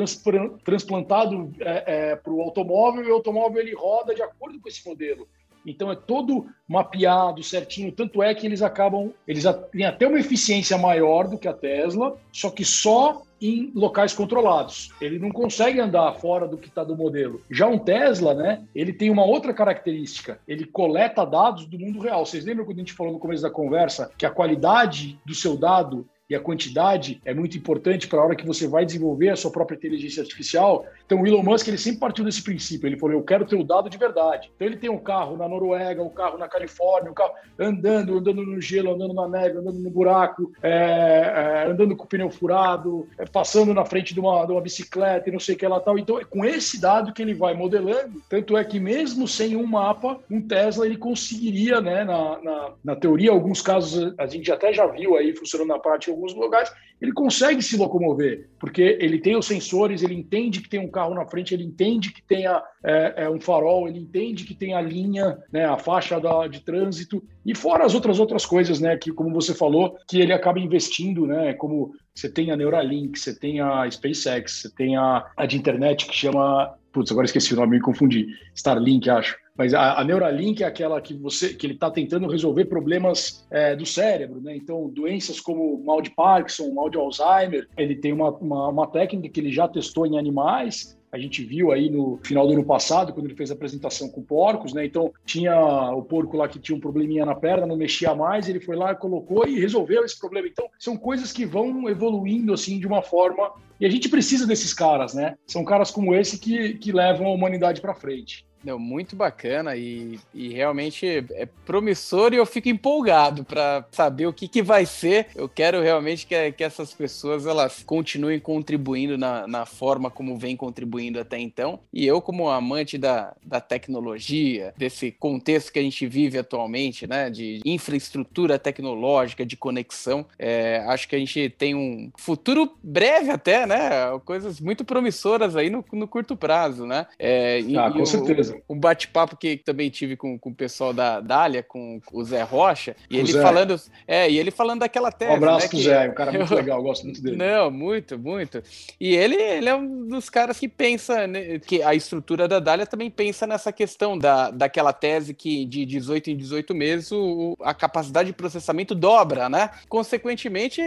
[0.63, 4.87] transplantado é, é, para o automóvel, e o automóvel ele roda de acordo com esse
[4.87, 5.27] modelo.
[5.65, 10.77] Então é todo mapeado certinho, tanto é que eles acabam, eles têm até uma eficiência
[10.77, 14.91] maior do que a Tesla, só que só em locais controlados.
[14.99, 17.41] Ele não consegue andar fora do que está do modelo.
[17.51, 18.63] Já um Tesla, né?
[18.73, 20.39] Ele tem uma outra característica.
[20.47, 22.25] Ele coleta dados do mundo real.
[22.25, 25.57] Vocês lembram quando a gente falou no começo da conversa que a qualidade do seu
[25.57, 29.35] dado e a quantidade é muito importante para a hora que você vai desenvolver a
[29.35, 30.85] sua própria inteligência artificial.
[31.05, 32.87] Então, o Elon Musk ele sempre partiu desse princípio.
[32.87, 34.51] Ele falou: eu quero ter o dado de verdade.
[34.55, 38.43] Então, ele tem um carro na Noruega, um carro na Califórnia, um carro andando, andando
[38.43, 43.07] no gelo, andando na neve, andando no buraco, é, é, andando com o pneu furado,
[43.19, 45.79] é, passando na frente de uma, de uma bicicleta e não sei o que lá
[45.79, 45.99] tal.
[45.99, 49.65] Então, é com esse dado que ele vai modelando, tanto é que mesmo sem um
[49.65, 54.73] mapa, um Tesla ele conseguiria, né, na, na, na teoria, alguns casos a gente até
[54.73, 59.35] já viu aí funcionando na prática alguns lugares, ele consegue se locomover, porque ele tem
[59.35, 62.63] os sensores, ele entende que tem um carro na frente, ele entende que tem a,
[62.83, 66.61] é, é um farol, ele entende que tem a linha, né, a faixa da, de
[66.61, 70.59] trânsito, e fora as outras outras coisas, né, que como você falou, que ele acaba
[70.59, 75.45] investindo, né, como você tem a Neuralink, você tem a SpaceX, você tem a, a
[75.45, 79.44] de internet que chama, putz, agora esqueci o nome, me confundi, Starlink, acho.
[79.57, 83.75] Mas a, a Neuralink é aquela que você que ele está tentando resolver problemas é,
[83.75, 84.55] do cérebro, né?
[84.55, 89.29] Então, doenças como mal de Parkinson, mal de Alzheimer, ele tem uma, uma, uma técnica
[89.29, 93.13] que ele já testou em animais a gente viu aí no final do ano passado,
[93.13, 94.85] quando ele fez a apresentação com porcos, né?
[94.85, 95.55] Então tinha
[95.93, 98.93] o porco lá que tinha um probleminha na perna, não mexia mais, ele foi lá,
[98.93, 100.49] colocou e resolveu esse problema.
[100.49, 104.73] Então são coisas que vão evoluindo assim de uma forma e a gente precisa desses
[104.73, 105.35] caras, né?
[105.47, 108.45] São caras como esse que, que levam a humanidade para frente.
[108.65, 114.33] Não, muito bacana e, e realmente é promissor e eu fico empolgado para saber o
[114.33, 115.27] que, que vai ser.
[115.35, 120.57] Eu quero realmente que, que essas pessoas elas continuem contribuindo na, na forma como vem
[120.57, 121.79] contribuindo até então.
[121.93, 127.29] E eu, como amante da, da tecnologia, desse contexto que a gente vive atualmente, né,
[127.29, 133.67] de infraestrutura tecnológica, de conexão, é, acho que a gente tem um futuro breve até,
[133.67, 133.77] né?
[134.25, 137.05] Coisas muito promissoras aí no, no curto prazo, né?
[137.19, 141.63] É, ah, com certeza um bate-papo que também tive com, com o pessoal da Dália,
[141.63, 143.41] com o Zé Rocha, e o ele Zé.
[143.41, 145.31] falando, é, e ele falando daquela tese.
[145.31, 145.83] Um abraço né, pro que...
[145.83, 146.57] Zé, um cara muito eu...
[146.57, 147.35] legal, gosto muito dele.
[147.35, 148.61] Não, muito, muito.
[148.99, 152.85] E ele, ele é um dos caras que pensa, né, que a estrutura da Dália
[152.85, 157.73] também pensa nessa questão da, daquela tese que de 18 em 18 meses o, a
[157.73, 159.69] capacidade de processamento dobra, né?
[159.89, 160.81] Consequentemente,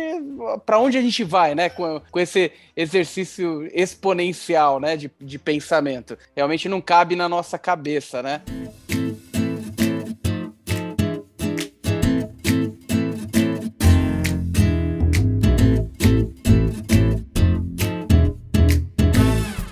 [0.65, 6.17] para onde a gente vai, né, com, com esse exercício exponencial, né, de, de pensamento?
[6.37, 8.41] Realmente não cabe na nossa nossa cabeça, né?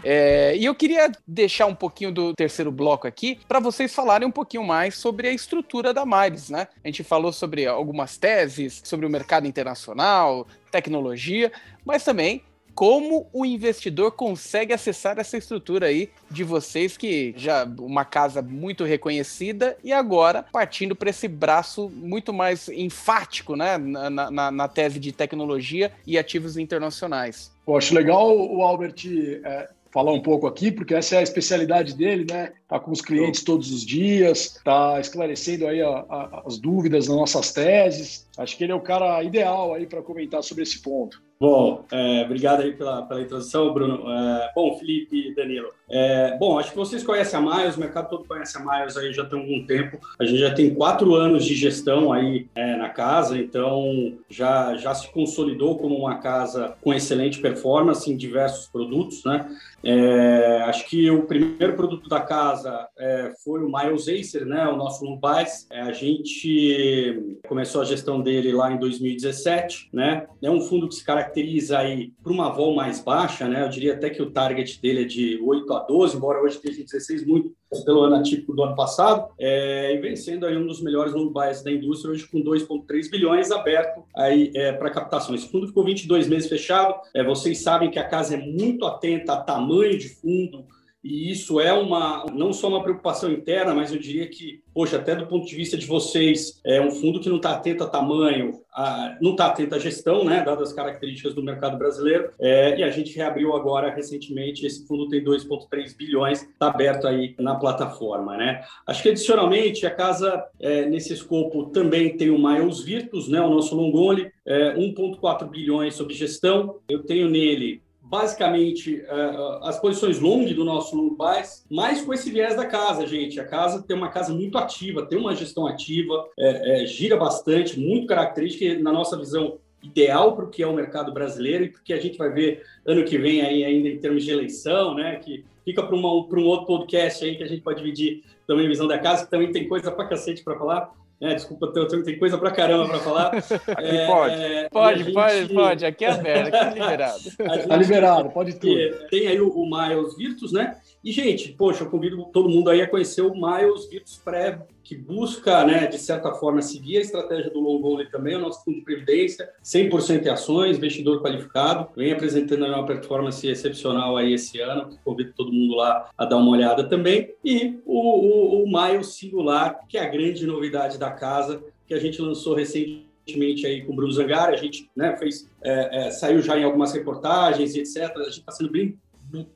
[0.08, 4.30] É, e eu queria deixar um pouquinho do terceiro bloco aqui para vocês falarem um
[4.30, 6.68] pouquinho mais sobre a estrutura da Miles, né?
[6.84, 11.50] A gente falou sobre algumas teses, sobre o mercado internacional, tecnologia,
[11.84, 12.44] mas também
[12.76, 18.84] como o investidor consegue acessar essa estrutura aí de vocês que já uma casa muito
[18.84, 25.00] reconhecida e agora partindo para esse braço muito mais enfático, né, na, na, na, tese
[25.00, 27.50] de tecnologia e ativos internacionais.
[27.66, 28.96] Eu acho legal o Albert
[29.42, 32.52] é, falar um pouco aqui, porque essa é a especialidade dele, né?
[32.68, 37.16] Tá com os clientes todos os dias, tá esclarecendo aí a, a, as dúvidas nas
[37.16, 38.28] nossas teses.
[38.36, 41.24] Acho que ele é o cara ideal aí para comentar sobre esse ponto.
[41.38, 44.10] Bom, é, obrigado aí pela, pela introdução, Bruno.
[44.10, 45.68] É, bom, Felipe e Danilo.
[45.88, 49.12] É, bom, acho que vocês conhecem a Miles, o mercado todo conhece a Miles aí
[49.12, 49.98] já tem algum tempo.
[50.18, 54.94] A gente já tem quatro anos de gestão aí é, na casa, então já, já
[54.94, 59.46] se consolidou como uma casa com excelente performance em diversos produtos, né?
[59.84, 62.55] É, acho que o primeiro produto da casa
[62.98, 64.66] é, foi o Miles Acer, né?
[64.68, 65.66] O nosso Lumbais.
[65.70, 70.26] a gente começou a gestão dele lá em 2017, né?
[70.42, 73.64] É um fundo que se caracteriza aí para uma vol mais baixa, né?
[73.64, 76.80] Eu diria até que o target dele é de 8 a 12, embora hoje esteja
[76.80, 77.54] em 16, muito
[77.84, 81.72] pelo ano atípico do ano passado, é, e vencendo aí um dos melhores buys da
[81.72, 85.34] indústria, hoje com 2,3 bilhões aberto aí é, para captação.
[85.34, 86.94] Esse fundo ficou 22 meses fechado.
[87.14, 90.64] É, vocês sabem que a casa é muito atenta a tamanho de fundo,
[91.06, 95.14] e isso é uma não só uma preocupação interna, mas eu diria que, poxa, até
[95.14, 98.60] do ponto de vista de vocês, é um fundo que não está atento a tamanho,
[98.74, 102.82] a, não está atento à gestão, né, dadas as características do mercado brasileiro, é, e
[102.82, 108.36] a gente reabriu agora recentemente, esse fundo tem 2,3 bilhões, está aberto aí na plataforma,
[108.36, 108.64] né.
[108.86, 113.50] Acho que adicionalmente a casa, é, nesse escopo, também tem o Miles Virtus, né, o
[113.50, 113.96] nosso long
[114.44, 120.96] é, 1,4 bilhões sob gestão, eu tenho nele basicamente uh, as posições long do nosso
[120.96, 123.40] long buys, mas com esse viés da casa, gente.
[123.40, 127.78] A casa tem uma casa muito ativa, tem uma gestão ativa, é, é, gira bastante,
[127.78, 131.92] muito característica, na nossa visão, ideal para o que é o mercado brasileiro e porque
[131.92, 135.16] a gente vai ver ano que vem aí ainda em termos de eleição, né?
[135.16, 138.86] Que fica para um outro podcast aí que a gente pode dividir também a visão
[138.86, 140.90] da casa, que também tem coisa para cacete para falar.
[141.20, 143.32] É, desculpa, eu tem coisa pra caramba para falar.
[143.78, 144.34] É, pode.
[144.34, 145.86] É, pode, gente, pode, pode.
[145.86, 147.20] Aqui é aberto, aqui é liberado.
[147.68, 149.08] Tá liberado, pode tudo.
[149.10, 150.76] Tem aí o, o Miles Virtus, né?
[151.06, 154.96] E, gente, poxa, eu convido todo mundo aí a conhecer o Miles Virtus Pré, que
[154.96, 158.78] busca, né, de certa forma, seguir a estratégia do long only também, o nosso fundo
[158.78, 164.98] de previdência, 100% em ações, investidor qualificado, vem apresentando uma performance excepcional aí esse ano,
[165.04, 169.86] convido todo mundo lá a dar uma olhada também, e o, o, o Miles Singular,
[169.88, 173.94] que é a grande novidade da casa, que a gente lançou recentemente aí com o
[173.94, 178.10] Bruno Zangari, a gente né, fez, é, é, saiu já em algumas reportagens e etc.
[178.16, 178.98] A gente está sendo bem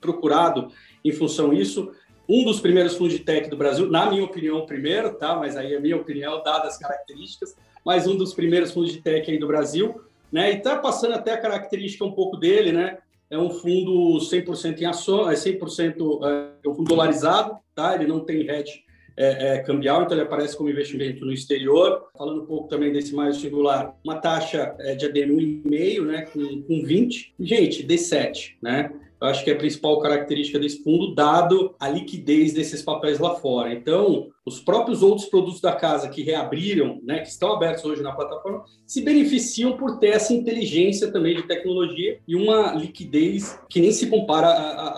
[0.01, 0.69] procurado
[1.05, 1.93] em função disso.
[2.29, 5.35] Um dos primeiros fundos de tech do Brasil, na minha opinião, o primeiro, tá?
[5.37, 9.29] Mas aí a minha opinião, dadas as características, mas um dos primeiros fundos de tech
[9.29, 10.53] aí do Brasil, né?
[10.53, 12.99] E está passando até a característica um pouco dele, né?
[13.29, 17.95] É um fundo 100% em ações, é 100% é um fundo dolarizado, tá?
[17.95, 18.85] Ele não tem hedge
[19.17, 22.09] é, é, cambial, então ele aparece como investimento no exterior.
[22.17, 26.63] Falando um pouco também desse mais singular, uma taxa é, de ADN 1,5, né, com,
[26.63, 27.35] com 20.
[27.39, 28.91] Gente, D7, né?
[29.21, 33.35] Eu acho que é a principal característica desse fundo, dado a liquidez desses papéis lá
[33.35, 33.73] fora.
[33.73, 38.13] Então, os próprios outros produtos da casa que reabriram, né, que estão abertos hoje na
[38.13, 43.93] plataforma, se beneficiam por ter essa inteligência também de tecnologia e uma liquidez que nem
[43.93, 44.49] se compara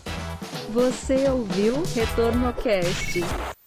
[0.71, 3.58] Você ouviu Retorno Cast.